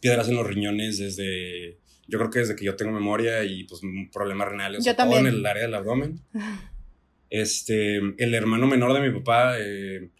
[0.00, 1.78] piedras en los riñones desde
[2.10, 3.80] yo creo que desde que yo tengo memoria y pues
[4.12, 6.20] problemas renales, yo todo en el área del abdomen.
[7.30, 10.10] Este, el hermano menor de mi papá, eh,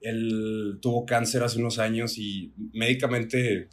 [0.00, 3.68] él tuvo cáncer hace unos años y médicamente,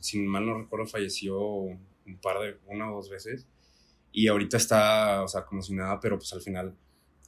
[0.00, 3.46] si mal no recuerdo, falleció un par de, una o dos veces.
[4.12, 6.74] Y ahorita está, o sea, como si nada, pero pues al final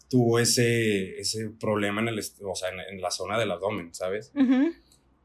[0.08, 4.32] tuvo ese, ese problema en, el, o sea, en, la zona del abdomen, ¿sabes?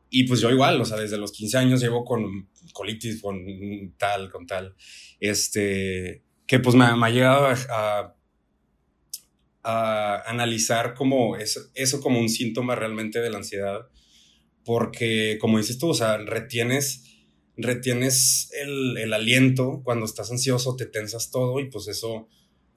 [0.09, 3.43] Y pues yo igual, o sea, desde los 15 años llevo con colitis, con
[3.97, 4.75] tal, con tal.
[5.19, 8.15] Este, que pues me, ha llegado a,
[9.63, 13.87] a, analizar como eso, eso como un síntoma realmente de la ansiedad.
[14.63, 17.14] Porque, como dices tú, o sea, retienes,
[17.57, 19.81] retienes el, el aliento.
[19.83, 22.27] Cuando estás ansioso, te tensas todo y pues eso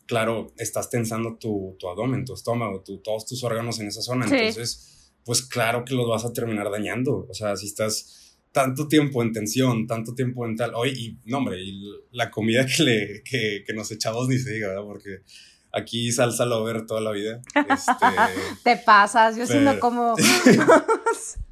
[0.09, 4.25] claro, estás tensando tu, tu abdomen, tu estómago, tu, todos tus órganos en esa zona.
[4.25, 7.27] Entonces, pues claro que los vas a terminar dañando.
[7.29, 11.38] O sea, si estás tanto tiempo en tensión, tanto tiempo en tal, hoy, y no,
[11.38, 11.79] hombre, y
[12.11, 14.85] la comida que, le, que, que nos echamos ni se diga, ¿verdad?
[14.85, 15.19] Porque
[15.73, 17.43] aquí salsa ver toda la vida.
[17.55, 17.93] Este,
[18.64, 20.17] Te pasas, yo sí no como.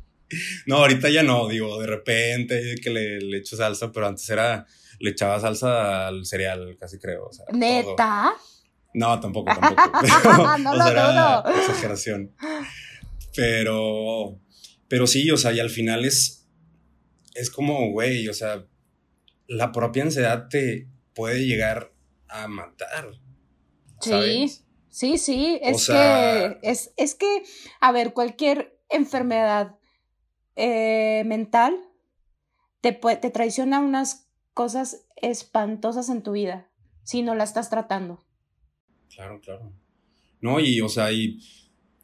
[0.66, 4.66] no, ahorita ya no, digo, de repente que le, le, echo salsa, pero antes era,
[4.98, 7.26] le echaba salsa al cereal, casi creo.
[7.26, 8.34] O sea, ¿Neta?
[8.94, 10.58] No, tampoco, tampoco.
[10.58, 11.44] no lo dudo.
[11.54, 12.34] Exageración.
[13.34, 14.40] Pero,
[14.88, 16.48] pero sí, o sea, y al final es,
[17.34, 18.64] es como, güey, o sea,
[19.46, 21.92] la propia ansiedad te puede llegar
[22.28, 23.10] a matar.
[24.00, 24.50] Sí,
[24.88, 25.58] sí, sí.
[25.62, 27.42] Es que, es, es que,
[27.80, 29.76] a ver, cualquier enfermedad
[30.56, 31.76] eh, mental
[32.80, 36.70] te, te traiciona unas cosas espantosas en tu vida
[37.04, 38.24] si no la estás tratando.
[39.14, 39.72] Claro, claro.
[40.40, 41.40] No, y, o sea, y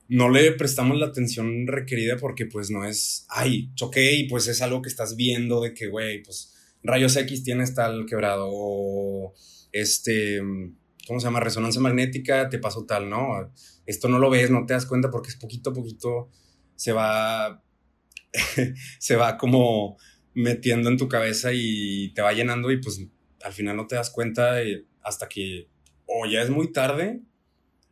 [0.09, 4.63] no le prestamos la atención requerida porque, pues, no es, ay, choqué y pues es
[4.63, 9.35] algo que estás viendo de que, güey, pues, rayos X tienes tal quebrado o,
[9.73, 10.41] este,
[11.07, 11.41] ¿cómo se llama?
[11.41, 13.53] Resonancia magnética, te pasó tal, ¿no?
[13.87, 16.31] Esto no lo ves, no te das cuenta porque es poquito a poquito
[16.77, 17.63] se va,
[18.99, 19.97] se va como
[20.35, 23.01] metiendo en tu cabeza y te va llenando y pues
[23.43, 24.57] al final no te das cuenta
[25.03, 25.69] hasta que
[26.07, 27.21] o ya es muy tarde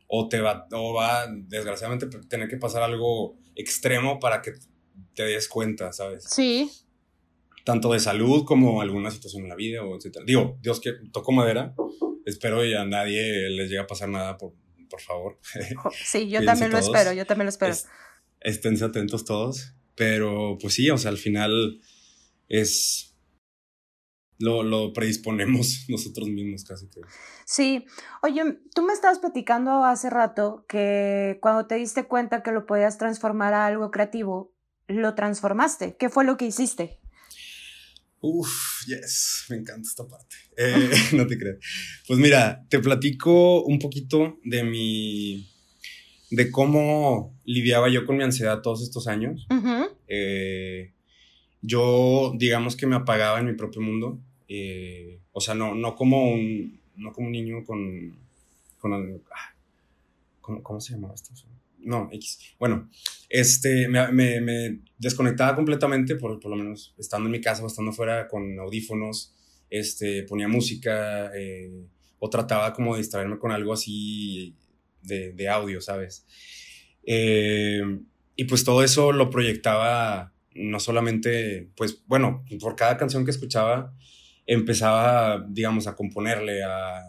[0.07, 4.53] o te va, o va desgraciadamente tener que pasar algo extremo para que
[5.15, 6.25] te des cuenta, ¿sabes?
[6.25, 6.69] Sí.
[7.63, 10.25] Tanto de salud como alguna situación en la vida, o etcétera.
[10.25, 11.73] Digo, Dios que toco madera,
[12.25, 14.53] espero y a nadie les llegue a pasar nada, por,
[14.89, 15.39] por favor.
[15.93, 17.73] Sí, yo también lo espero, yo también lo espero.
[18.41, 21.79] esténse atentos todos, pero pues sí, o sea, al final
[22.49, 23.15] es
[24.39, 27.01] lo, predisponemos nosotros mismos casi que.
[27.45, 27.85] Sí,
[28.23, 28.41] oye,
[28.73, 33.53] tú me estabas platicando hace rato que cuando te diste cuenta que lo podías transformar
[33.53, 34.55] a algo creativo,
[34.87, 35.95] lo transformaste.
[35.97, 36.97] ¿Qué fue lo que hiciste?
[38.21, 40.35] Uf, yes, me encanta esta parte.
[40.57, 41.59] Eh, no te crees.
[42.07, 45.50] Pues mira, te platico un poquito de mi.
[46.31, 49.47] De cómo lidiaba yo con mi ansiedad todos estos años.
[50.07, 50.93] eh,
[51.61, 54.17] yo, digamos que me apagaba en mi propio mundo.
[54.47, 58.17] Eh, o sea, no, no, como un, no como un niño con...
[58.79, 59.55] con ah,
[60.39, 61.33] ¿cómo, se llamaba esto?
[61.79, 62.39] No, X.
[62.57, 62.89] Bueno,
[63.29, 67.91] este, me, me, desconectaba completamente, por, por, lo menos estando en mi casa o estando
[67.91, 69.35] fuera con audífonos,
[69.69, 71.71] este, ponía música eh,
[72.19, 74.55] o trataba como de distraerme con algo así
[75.01, 76.25] de, de audio, ¿sabes?
[77.03, 77.81] Eh,
[78.35, 83.93] y pues todo eso lo proyectaba no solamente, pues bueno, por cada canción que escuchaba,
[84.45, 87.01] empezaba, digamos, a componerle, a,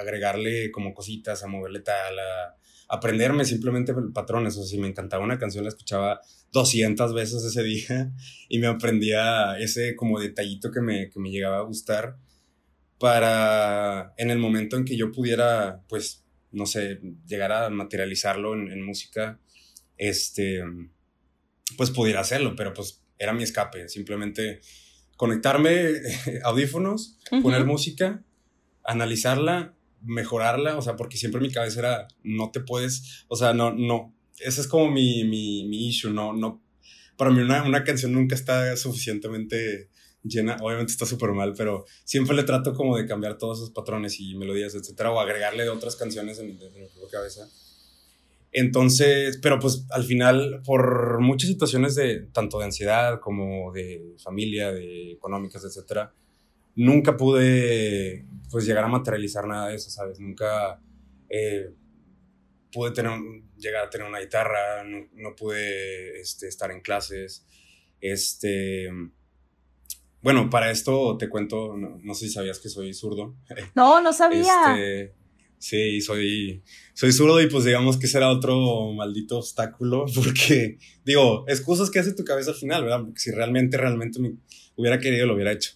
[0.00, 2.56] agregarle como cositas, a moverle tal, a,
[2.88, 4.56] aprenderme simplemente patrones.
[4.56, 6.20] O sea, si me encantaba una canción, la escuchaba
[6.52, 8.12] 200 veces ese día
[8.48, 12.16] y me aprendía ese como detallito que me, que me llegaba a gustar
[12.98, 16.25] para en el momento en que yo pudiera, pues,
[16.56, 19.38] no sé, llegar a materializarlo en, en música,
[19.98, 20.62] este,
[21.76, 24.60] pues pudiera hacerlo, pero pues era mi escape, simplemente
[25.16, 25.92] conectarme
[26.44, 28.24] audífonos, poner música,
[28.84, 33.72] analizarla, mejorarla, o sea, porque siempre mi cabeza era, no te puedes, o sea, no,
[33.74, 36.62] no, ese es como mi, mi, mi issue, no, no,
[37.18, 39.90] para mí una, una canción nunca está suficientemente
[40.28, 44.20] llena, obviamente está súper mal, pero siempre le trato como de cambiar todos esos patrones
[44.20, 47.48] y melodías, etcétera, o agregarle otras canciones en, en mi cabeza
[48.58, 54.72] entonces, pero pues al final, por muchas situaciones de tanto de ansiedad como de familia,
[54.72, 56.14] de económicas, etcétera,
[56.74, 60.18] nunca pude pues llegar a materializar nada de eso, ¿sabes?
[60.20, 60.80] Nunca
[61.28, 61.70] eh,
[62.72, 63.12] pude tener,
[63.58, 67.44] llegar a tener una guitarra, no, pude este, estar en clases.
[68.00, 68.88] Este,
[70.26, 73.36] bueno, para esto te cuento, no, sé si sabías que soy zurdo.
[73.76, 74.74] No, no sabía.
[74.74, 75.14] Este,
[75.56, 81.90] Sí, soy, soy zurdo y pues digamos que será otro maldito obstáculo porque, digo, excusas
[81.90, 83.02] que hace tu cabeza al final, ¿verdad?
[83.04, 84.34] Porque si realmente, realmente me
[84.74, 85.74] hubiera querido, lo hubiera hecho.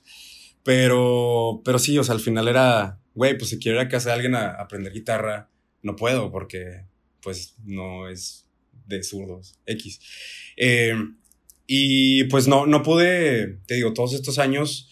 [0.64, 4.34] Pero, pero sí, o sea, al final era, güey, pues si quiero que hace alguien
[4.34, 5.48] a, aprender guitarra,
[5.82, 6.86] no puedo porque,
[7.22, 8.48] pues, no es
[8.88, 10.00] de zurdos, X.
[10.56, 10.96] Eh,
[11.72, 14.90] y pues no, no pude, te digo, todos estos años,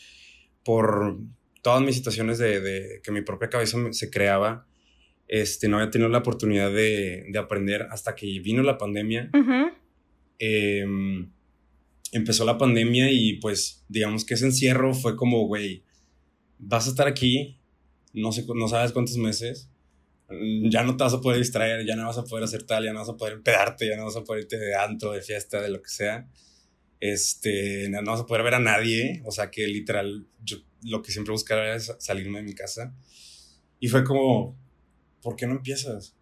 [0.63, 1.19] por
[1.61, 4.65] todas mis situaciones de, de que mi propia cabeza se creaba,
[5.27, 9.29] este, no había tenido la oportunidad de, de aprender hasta que vino la pandemia.
[10.39, 11.33] Em,
[12.13, 15.83] empezó la pandemia y pues digamos que ese encierro fue como, güey,
[16.61, 17.59] vas a estar aquí,
[18.13, 19.69] no, sé, no sabes cuántos meses,
[20.71, 22.93] ya no te vas a poder distraer, ya no vas a poder hacer tal, ya
[22.93, 25.61] no vas a poder pedarte, ya no vas a poder irte de antro, de fiesta,
[25.61, 26.29] de lo que sea.
[27.01, 31.13] Este, no vas a poder ver a nadie, o sea que literal, yo lo que
[31.13, 32.95] siempre buscaba era salirme de mi casa.
[33.81, 34.59] Y fue como,
[35.23, 36.17] ¿por qué no empiezas?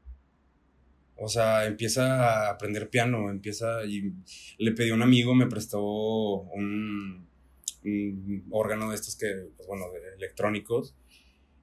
[1.19, 4.12] O sea, empieza a aprender piano, empieza y
[4.59, 7.27] le pedí a un amigo, me prestó un,
[8.51, 10.95] órgano de estos que, pues bueno, de electrónicos.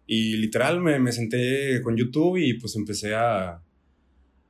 [0.07, 3.61] Y literal me, me, senté con YouTube y pues empecé a,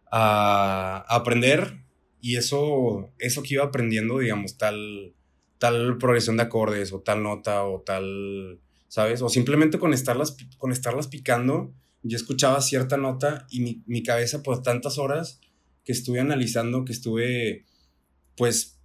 [0.09, 1.82] a, aprender
[2.23, 5.13] y eso, eso que iba aprendiendo, digamos, tal,
[5.57, 9.21] tal progresión de acordes o tal nota o tal, ¿sabes?
[9.21, 14.41] O simplemente con estarlas, con estarlas picando, yo escuchaba cierta nota y mi, mi cabeza
[14.41, 15.41] por tantas horas
[15.83, 17.65] que estuve analizando, que estuve,
[18.37, 18.79] pues,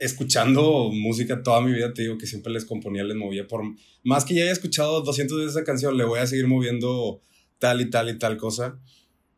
[0.00, 3.62] escuchando música toda mi vida, te digo que siempre les componía, les movía por...
[4.02, 7.20] Más que ya haya escuchado 200 veces esa canción, le voy a seguir moviendo
[7.60, 8.80] tal y tal y tal cosa.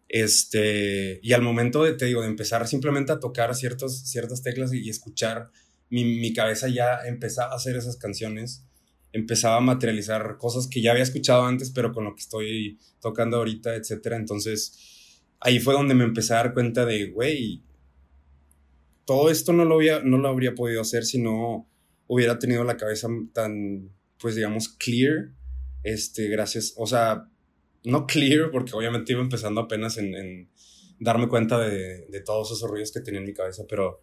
[0.08, 4.72] Este, y al momento de, te digo, de empezar simplemente a tocar ciertos, ciertas teclas
[4.72, 5.50] y, escuchar,
[5.90, 8.64] mi, mi, cabeza ya empezaba a hacer esas canciones,
[9.12, 13.38] empezaba a materializar cosas que ya había escuchado antes, pero con lo que estoy tocando
[13.38, 14.16] ahorita, etcétera.
[14.16, 17.62] Entonces, ahí fue donde me empecé a dar cuenta de, güey,
[19.04, 21.68] todo esto no lo, había, no lo habría podido hacer si no
[22.08, 25.30] hubiera tenido la cabeza tan, pues digamos, clear,
[25.82, 27.28] este, gracias, o sea,
[27.86, 30.50] no clear, porque obviamente iba empezando apenas en,
[30.98, 34.02] darme cuenta de, todos esos ruidos que tenía en mi cabeza, pero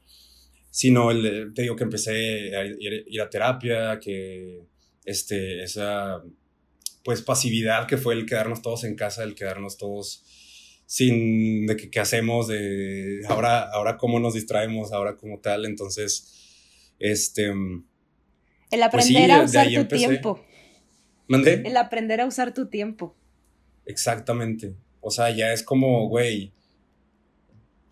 [0.72, 4.62] sino el, te digo que empecé a ir, a terapia, que
[5.06, 6.24] este, esa
[7.04, 10.24] pues pasividad que fue el quedarnos todos en casa, el quedarnos todos
[10.86, 15.65] sin de qué hacemos, de ahora, ahora cómo nos distraemos, ahora como tal.
[15.65, 17.48] Entonces, este...
[17.48, 17.54] El
[18.69, 20.46] pues aprender a usar tu tiempo.
[21.28, 21.62] ¿Mandé?
[21.65, 23.15] El aprender a usar tu tiempo.
[23.86, 24.76] Exactamente.
[25.02, 26.54] O sea, ya es como, güey,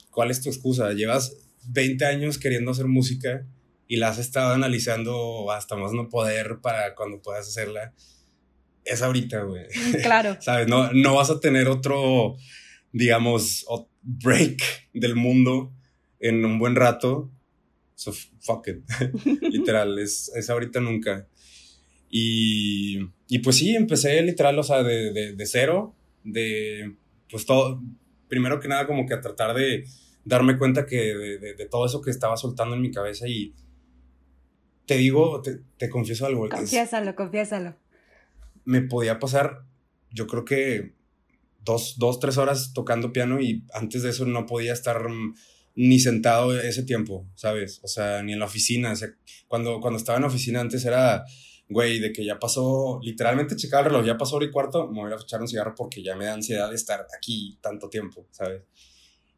[0.09, 0.93] ¿cuál es tu excusa?
[0.93, 1.35] Llevas
[1.67, 3.45] 20 años queriendo hacer música
[3.87, 7.93] y la has estado analizando hasta más no poder para cuando puedas hacerla.
[8.85, 9.67] Es ahorita, güey.
[10.01, 10.37] Claro.
[10.41, 10.67] ¿Sabes?
[10.67, 12.37] No, no vas a tener otro
[12.91, 13.65] digamos,
[14.01, 15.73] break del mundo
[16.19, 17.31] en un buen rato.
[17.95, 18.83] So, fuck it.
[19.41, 21.27] literal, es, es ahorita nunca.
[22.09, 22.99] Y,
[23.33, 26.95] y, pues sí, empecé literal, o sea, de, de, de, cero, de,
[27.29, 27.81] pues todo,
[28.27, 29.85] primero que nada como que a tratar de
[30.25, 33.53] darme cuenta que de, de todo eso que estaba soltando en mi cabeza y
[34.85, 36.49] te digo, te, te confieso algo.
[36.49, 37.77] Confiésalo, confiésalo.
[38.65, 39.63] Me podía pasar,
[40.09, 40.93] yo creo que
[41.63, 45.05] dos, dos, tres horas tocando piano y antes de eso no podía estar
[45.75, 47.79] ni sentado ese tiempo, ¿sabes?
[47.83, 48.91] O sea, ni en la oficina.
[48.91, 49.09] O sea,
[49.47, 51.23] cuando, cuando estaba en la oficina antes era,
[51.71, 55.01] güey, de que ya pasó, literalmente checaba el reloj, ya pasó hora y cuarto, me
[55.01, 58.27] voy a echar un cigarro porque ya me da ansiedad de estar aquí tanto tiempo,
[58.31, 58.63] ¿sabes?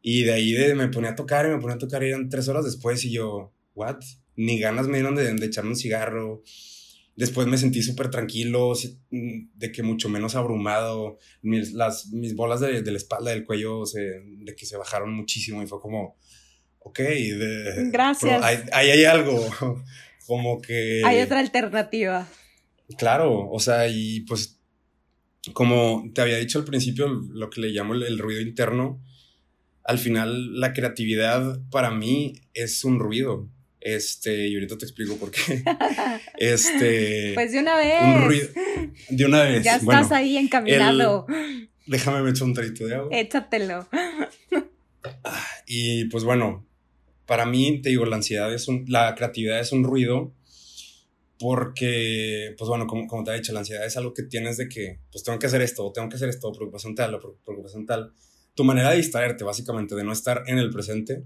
[0.02, 2.28] Y de ahí de, me ponía a tocar y me ponía a tocar y eran
[2.28, 4.00] tres horas después y yo, ¿what?
[4.36, 6.42] Ni ganas me dieron de, de echarme un cigarro
[7.16, 8.72] Después me sentí súper tranquilo,
[9.10, 11.18] mm, de que mucho menos abrumado.
[11.42, 15.62] Mis, las, mis bolas de, de la espalda, del cuello, de que se bajaron muchísimo
[15.62, 16.16] y fue como,
[16.80, 17.00] ok,
[17.92, 18.42] gracias.
[18.42, 19.38] Ahí hay, hay, algo,
[20.26, 21.02] como que...
[21.04, 22.26] Hay otra alternativa.
[22.98, 24.60] Claro, o sea, y pues
[25.52, 29.00] como te había dicho al principio, lo que le llamo el ruido interno,
[29.84, 33.48] al final la creatividad para mí es un ruido.
[33.80, 35.62] Este, y ahorita te explico por qué.
[36.38, 37.32] Este.
[37.34, 38.02] Pues de una vez.
[38.02, 38.48] Un ruido.
[39.10, 39.62] De una vez.
[39.62, 41.26] Ya estás ahí encaminado.
[41.86, 43.08] déjame me echar un trito de agua.
[43.12, 43.86] Échatelo.
[45.66, 46.66] Y pues bueno,
[47.26, 48.84] para mí, te digo, la ansiedad es un.
[48.88, 50.32] La creatividad es un ruido.
[51.38, 54.68] Porque, pues bueno, como, como te he dicho, la ansiedad es algo que tienes de
[54.68, 58.12] que, pues tengo que hacer esto, tengo que hacer esto, preocupación tal, preocupación tal.
[58.54, 61.24] Tu manera de distraerte, básicamente, de no estar en el presente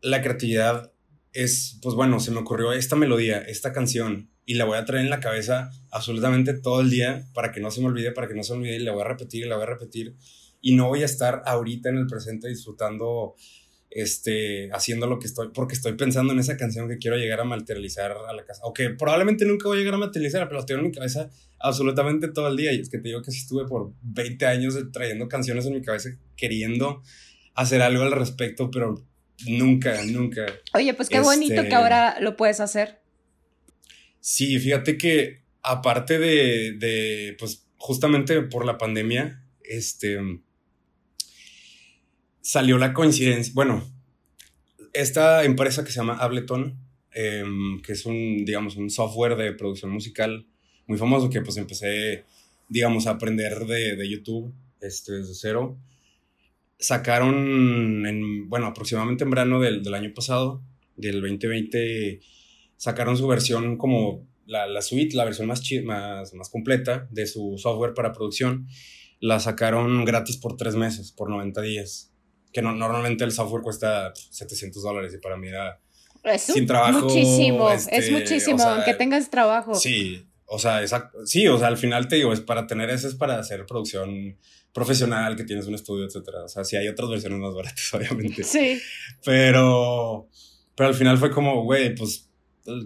[0.00, 0.92] la creatividad
[1.32, 5.04] es, pues bueno, se me ocurrió esta melodía, esta canción, y la voy a traer
[5.04, 8.34] en la cabeza absolutamente todo el día para que no se me olvide, para que
[8.34, 10.16] no se me olvide, y la voy a repetir, y la voy a repetir,
[10.60, 13.34] y no voy a estar ahorita en el presente disfrutando,
[13.90, 17.44] este, haciendo lo que estoy, porque estoy pensando en esa canción que quiero llegar a
[17.44, 20.66] materializar a la casa, o que probablemente nunca voy a llegar a materializar, pero la
[20.66, 23.38] tengo en mi cabeza absolutamente todo el día, y es que te digo que sí
[23.38, 27.02] estuve por 20 años trayendo canciones en mi cabeza, queriendo
[27.54, 29.04] hacer algo al respecto, pero
[29.46, 30.46] Nunca, nunca.
[30.74, 33.00] Oye, pues qué bonito que este, ahora lo puedes hacer.
[34.20, 40.18] Sí, fíjate que aparte de, de, pues justamente por la pandemia, este,
[42.48, 43.84] salió la coincidencia, bueno,
[44.94, 46.78] esta empresa que se llama Ableton,
[47.12, 50.46] em, que es un, digamos, un software de producción musical
[50.86, 52.24] muy famoso que pues empecé,
[52.70, 55.78] digamos, a aprender de, de YouTube este, desde cero
[56.78, 60.62] sacaron, en, bueno, aproximadamente en verano del, del, año pasado,
[60.96, 62.20] del 2020,
[62.78, 67.58] sacaron su versión como la, la suite, la versión más, más, más completa de su
[67.58, 68.68] software para producción.
[69.20, 72.14] La sacaron gratis por tres meses, por 90 días.
[72.52, 75.80] Que no, normalmente el software cuesta 700 dólares y para mí era
[76.24, 77.00] es sin trabajo.
[77.00, 79.74] Muchísimo, es este, muchísimo, aunque tengas trabajo.
[79.74, 81.26] Sí, o sea, exacto.
[81.26, 84.36] Sí, o sea, al final te digo, es para tener eso, es para hacer producción
[84.72, 86.44] profesional, que tienes un estudio, etcétera.
[86.44, 88.44] O sea, sí hay otras versiones más baratas, obviamente.
[88.44, 88.80] Sí.
[89.24, 90.28] Pero,
[90.74, 92.28] pero al final fue como, güey, pues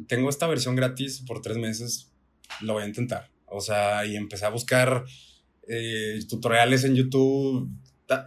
[0.06, 2.10] tengo esta versión gratis por tres meses,
[2.60, 3.30] lo voy a intentar.
[3.46, 5.04] O sea, y empecé a buscar
[5.68, 7.68] eh, tutoriales en YouTube.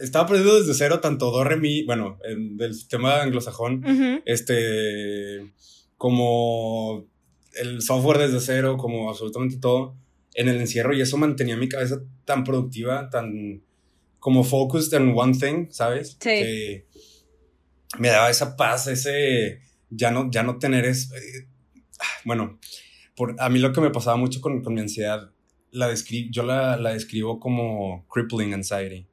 [0.00, 3.84] Estaba aprendiendo desde cero tanto do, re, mi, bueno, del sistema anglosajón,
[4.24, 5.52] este,
[5.96, 7.06] como
[7.54, 9.96] el software desde cero, como absolutamente todo,
[10.34, 13.62] en el encierro y eso mantenía mi cabeza tan productiva, tan
[14.18, 16.16] como focused en one thing, ¿sabes?
[16.20, 16.28] Sí.
[16.28, 16.86] Que
[17.98, 19.60] me daba esa paz, ese
[19.90, 21.48] ya no, ya no tener es, eh,
[22.24, 22.58] bueno,
[23.14, 25.30] por, a mí lo que me pasaba mucho con, con mi ansiedad,
[25.70, 25.92] la
[26.30, 29.06] yo la, la, describo como crippling anxiety,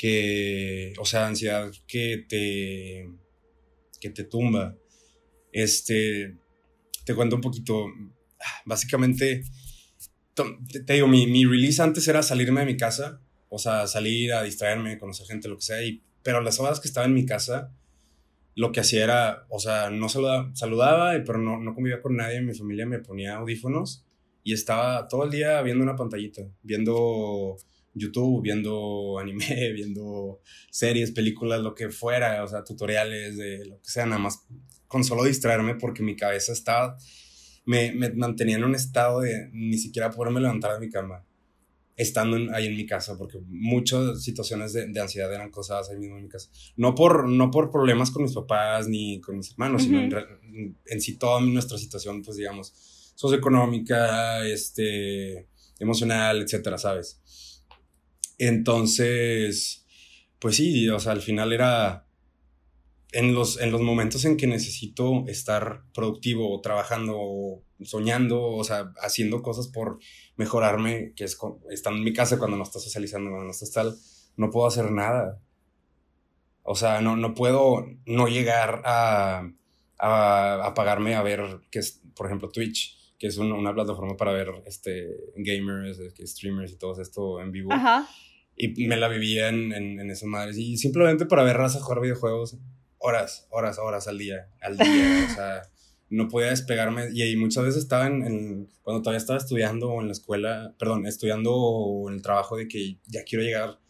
[0.00, 3.06] que, o sea, ansiedad que te,
[4.00, 4.74] que te tumba.
[5.52, 6.38] Este,
[7.04, 7.84] te cuento un poquito,
[8.64, 9.42] básicamente,
[10.86, 13.20] te, digo, mi, mi release antes era salirme de mi casa,
[13.50, 16.88] o sea, salir a distraerme, conocer gente, lo que sea, y, pero las horas que
[16.88, 17.70] estaba en mi casa,
[18.54, 22.40] lo que hacía era, o sea, no saludaba, saludaba pero no, no convivía con nadie,
[22.40, 24.06] mi familia me ponía audífonos
[24.44, 27.58] y estaba todo el día viendo una pantallita, viendo
[27.94, 33.90] YouTube, viendo anime, viendo series, películas, lo que fuera, o sea, tutoriales de lo que
[33.90, 34.46] sea, nada más
[34.86, 36.96] con solo distraerme porque mi cabeza estaba,
[37.64, 41.24] me, me mantenía en un estado de ni siquiera poderme levantar de mi cama
[42.00, 46.16] estando ahí en mi casa, porque muchas situaciones de, de, ansiedad eran causadas ahí mismo
[46.16, 46.48] en mi casa.
[46.76, 51.00] No por, no por problemas con mis papás ni con mis hermanos, sino en, en,
[51.00, 52.72] sí toda nuestra situación, pues digamos,
[53.16, 55.46] socioeconómica, este,
[55.78, 57.20] emocional, etcétera, ¿sabes?
[58.40, 59.86] Entonces,
[60.38, 62.06] pues sí, o sea, al final era
[63.12, 69.42] en los, en los momentos en que necesito estar productivo, trabajando, soñando, o sea, haciendo
[69.42, 69.98] cosas por
[70.36, 71.36] mejorarme, que es
[71.68, 73.94] estando en mi casa cuando no estás socializando, cuando no estás tal,
[74.38, 75.38] no puedo hacer nada.
[76.62, 79.50] O sea, no, no puedo no llegar a,
[79.98, 84.62] a, pagarme a ver, que es, por ejemplo, Twitch, que es una plataforma para ver
[84.64, 87.70] este, gamers, streamers y todo esto en vivo.
[87.70, 88.08] Ajá.
[88.62, 90.58] Y me la vivía en, en, en esas madres.
[90.58, 92.58] Y simplemente para ver raza jugar videojuegos
[93.00, 95.62] horas, horas, horas al día, al día, o sea,
[96.10, 100.06] no podía despegarme y, ahí muchas veces estaba en, cuando todavía estaba estudiando o en
[100.06, 103.80] la escuela, perdón, estudiando o en el trabajo de que ya quiero llegar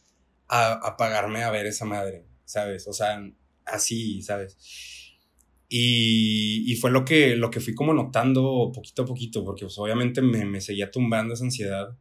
[0.48, 2.86] a, a pagarme a ver esa madre, ¿sabes?
[2.86, 3.20] O sea,
[3.64, 4.56] así, ¿sabes?
[5.68, 9.78] Y, y, fue lo que, lo que fui como notando poquito a poquito, porque pues,
[9.78, 11.96] obviamente me, me, seguía tumbando esa ansiedad.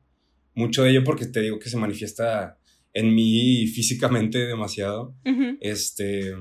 [0.55, 2.58] Mucho de ello porque te digo que se manifiesta
[2.93, 5.15] en mí físicamente demasiado.
[5.59, 6.33] Este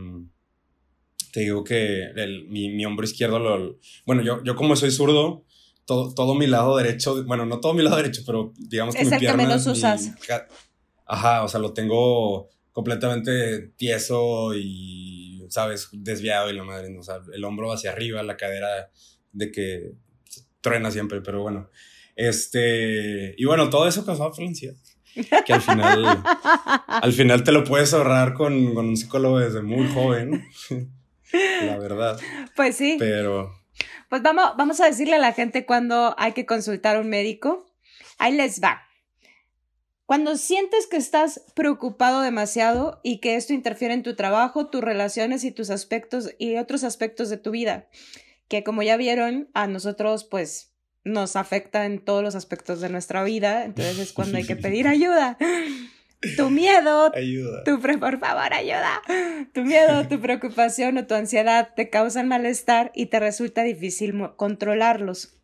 [1.33, 3.79] te digo que el, mi, mi, hombro izquierdo lo...
[4.07, 5.45] Bueno, yo, yo como soy zurdo,
[5.85, 9.19] todo, todo mi lado derecho, bueno, no todo mi lado derecho, pero digamos que mi
[9.19, 9.45] pierna...
[9.45, 10.11] menos usas.
[11.07, 15.89] ajá, o sea, lo tengo completamente tieso y, ¿sabes?
[15.93, 18.91] Desviado y la madre, o sea, el hombro hacia arriba, la cadera
[19.33, 19.93] de que
[20.61, 21.71] truena siempre, pero bueno.
[22.17, 24.75] Este, y bueno, todo eso causaba felicidad.
[25.45, 26.23] Que al final,
[26.87, 30.45] al final te lo puedes ahorrar con, con un psicólogo desde muy joven
[31.33, 32.19] la verdad.
[32.57, 32.97] Pues sí.
[32.99, 33.55] Pero.
[34.09, 37.67] Pues vamos, vamos a decirle a la gente cuando hay que consultar a un médico.
[38.19, 38.83] Ahí les va.
[40.07, 45.45] Cuando sientes que estás preocupado demasiado y que esto interfiere en tu trabajo, tus relaciones
[45.45, 47.89] y tus aspectos y otros aspectos de tu vida,
[48.49, 50.68] que como ya vieron, a nosotros pues
[51.09, 54.87] nos afecta en todos los aspectos de nuestra vida, entonces es cuando hay que pedir
[54.87, 55.37] ayuda
[56.37, 57.65] tu miedo, ayuda.
[57.65, 59.03] Tu por favor, ayuda.
[59.53, 65.39] Tu miedo, tu preocupación o tu ansiedad te causan malestar y te resulta difícil controlarlos.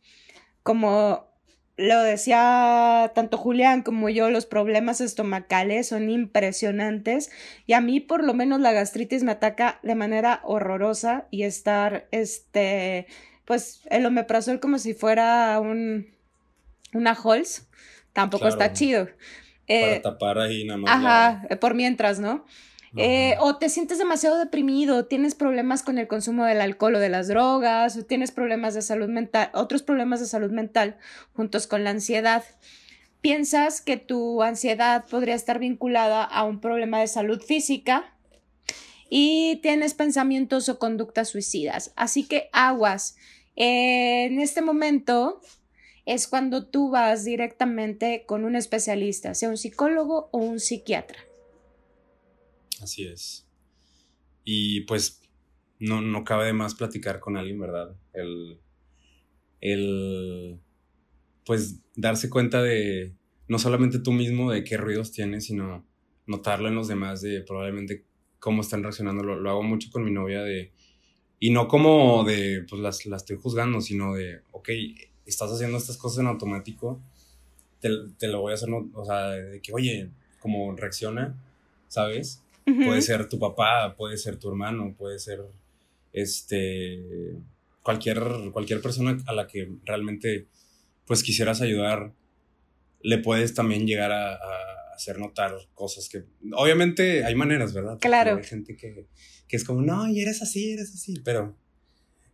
[0.63, 1.33] Como
[1.77, 7.31] lo decía tanto Julián como yo, los problemas estomacales son impresionantes
[7.67, 12.09] y a mí por lo menos la gastritis me ataca de manera horrorosa y estar,
[12.11, 13.07] este,
[13.45, 16.07] pues el omeprazol como si fuera un,
[16.93, 17.69] una Halls,
[18.13, 19.07] tampoco está chido.
[19.67, 20.91] Para eh, tapar ahí nada más.
[20.91, 22.45] Ajá, eh, por mientras, ¿no?
[22.97, 27.09] Eh, o te sientes demasiado deprimido, tienes problemas con el consumo del alcohol o de
[27.09, 30.97] las drogas, o tienes problemas de salud mental, otros problemas de salud mental
[31.33, 32.45] juntos con la ansiedad.
[33.21, 38.14] Piensas que tu ansiedad podría estar vinculada a un problema de salud física
[39.09, 41.93] y tienes pensamientos o conductas suicidas.
[41.97, 43.17] Así que aguas.
[43.57, 45.41] en este momento
[46.07, 51.19] es cuando tú vas directamente con un especialista, sea un psicólogo o un psiquiatra.
[52.83, 53.47] Así es.
[54.45, 55.23] Y pues
[55.79, 57.97] no, no cabe de más platicar con alguien, ¿verdad?
[58.13, 58.61] El,
[59.61, 60.61] el,
[61.47, 63.15] pues darse cuenta de,
[63.49, 65.87] no solamente tú mismo de qué ruidos tienes, sino
[66.27, 68.05] notarlo en los demás de probablemente
[68.45, 69.23] cómo están reaccionando.
[69.23, 70.71] Lo, lo hago mucho con mi novia de,
[71.41, 74.69] y no como de, pues las, las estoy juzgando, sino de, ok,
[75.25, 77.01] estás haciendo estas cosas en automático
[78.19, 80.09] te, lo voy a hacer, o sea, de que, oye,
[80.41, 81.35] como reacciona,
[81.89, 82.43] ¿sabes?
[82.65, 85.41] Puede ser tu papá, puede ser tu hermano, puede ser,
[86.13, 87.35] este,
[87.83, 88.23] cualquier,
[88.53, 90.47] cualquier persona a la que realmente,
[91.07, 92.13] pues, quisieras ayudar,
[93.03, 94.39] le puedes también llegar a,
[94.95, 97.99] hacer notar cosas que, obviamente, hay maneras, ¿verdad?
[98.01, 98.37] claro.
[98.37, 99.07] Hay gente que,
[99.49, 101.57] que es como, no, y eres así, eres así, pero,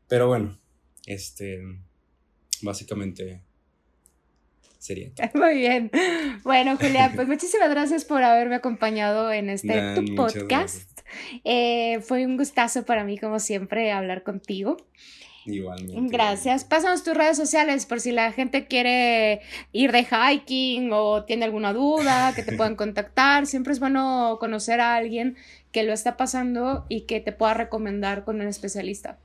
[0.08, 0.60] pero bueno,
[1.06, 1.60] este,
[2.62, 3.42] básicamente
[4.78, 5.12] sería.
[5.34, 5.90] Muy bien.
[6.42, 11.00] Bueno, Julia, pues muchísimas gracias por haberme acompañado en este tu podcast.
[11.44, 14.76] Eh, fue un gustazo para mí, como siempre, hablar contigo.
[15.46, 16.10] Igualmente.
[16.10, 16.64] Gracias.
[16.64, 19.40] Pásanos tus redes sociales por si la gente quiere
[19.72, 23.46] ir de hiking o tiene alguna duda, que te puedan contactar.
[23.46, 25.36] Siempre es bueno conocer a alguien
[25.72, 29.18] que lo está pasando y que te pueda recomendar con un especialista.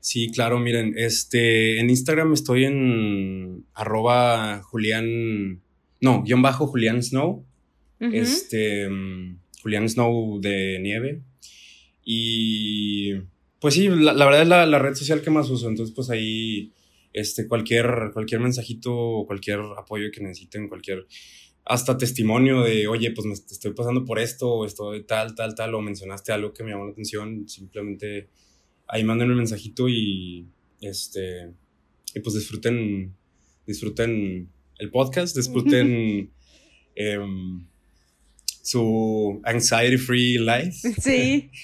[0.00, 5.60] Sí, claro, miren, este, en Instagram estoy en arroba Julián,
[6.00, 7.44] no, guion bajo Julián Snow,
[8.00, 8.88] este,
[9.62, 11.20] Julián Snow de nieve.
[12.04, 13.14] Y
[13.60, 16.72] pues sí, la, verdad es la, red social que más uso, entonces pues ahí,
[17.12, 21.06] este, cualquier, cualquier mensajito, cualquier apoyo que necesiten, cualquier,
[21.64, 25.74] hasta testimonio de, oye, pues me estoy pasando por esto, o estoy tal, tal, tal,
[25.74, 28.28] o mencionaste algo que me llamó la atención, simplemente
[28.86, 30.46] ahí manden un mensajito y
[30.80, 31.52] este
[32.14, 33.14] y pues disfruten
[33.66, 34.48] disfruten
[34.78, 36.32] el podcast, disfruten
[36.94, 37.66] em,
[38.62, 40.92] su anxiety free life.
[41.00, 41.50] Sí.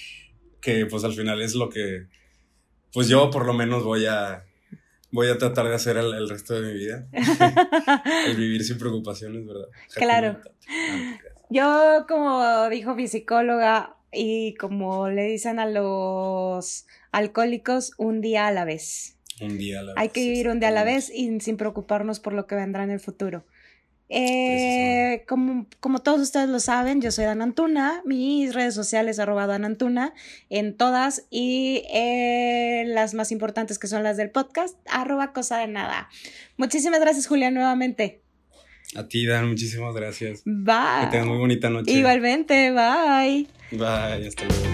[0.65, 2.07] que pues al final es lo que
[2.93, 4.45] pues yo por lo menos voy a
[5.11, 7.07] voy a tratar de hacer el, resto de mi vida.
[8.27, 9.69] el vivir sin preocupaciones, ¿verdad?
[9.95, 10.41] Claro.
[11.51, 18.53] Yo, como dijo mi psicóloga, y como le dicen a los alcohólicos, un día a
[18.53, 19.19] la vez.
[19.41, 20.03] Un día a la vez.
[20.03, 22.83] Hay que vivir un día a la vez y sin preocuparnos por lo que vendrá
[22.85, 23.45] en el futuro.
[24.11, 29.47] Eh, como, como, todos ustedes lo saben, yo soy Dan Antuna, mis redes sociales arroba
[29.47, 30.13] Dan Antuna
[30.51, 35.69] en todas y eh, las más importantes que son las del podcast, arroba cosa de
[35.69, 36.11] nada.
[36.57, 38.21] Muchísimas gracias Julián nuevamente.
[38.95, 40.43] A ti Dan, muchísimas gracias.
[40.45, 41.01] Bye.
[41.01, 41.91] Que tengas muy bonita noche.
[41.91, 43.49] Igualmente, bye.
[43.73, 44.74] Bye, hasta luego.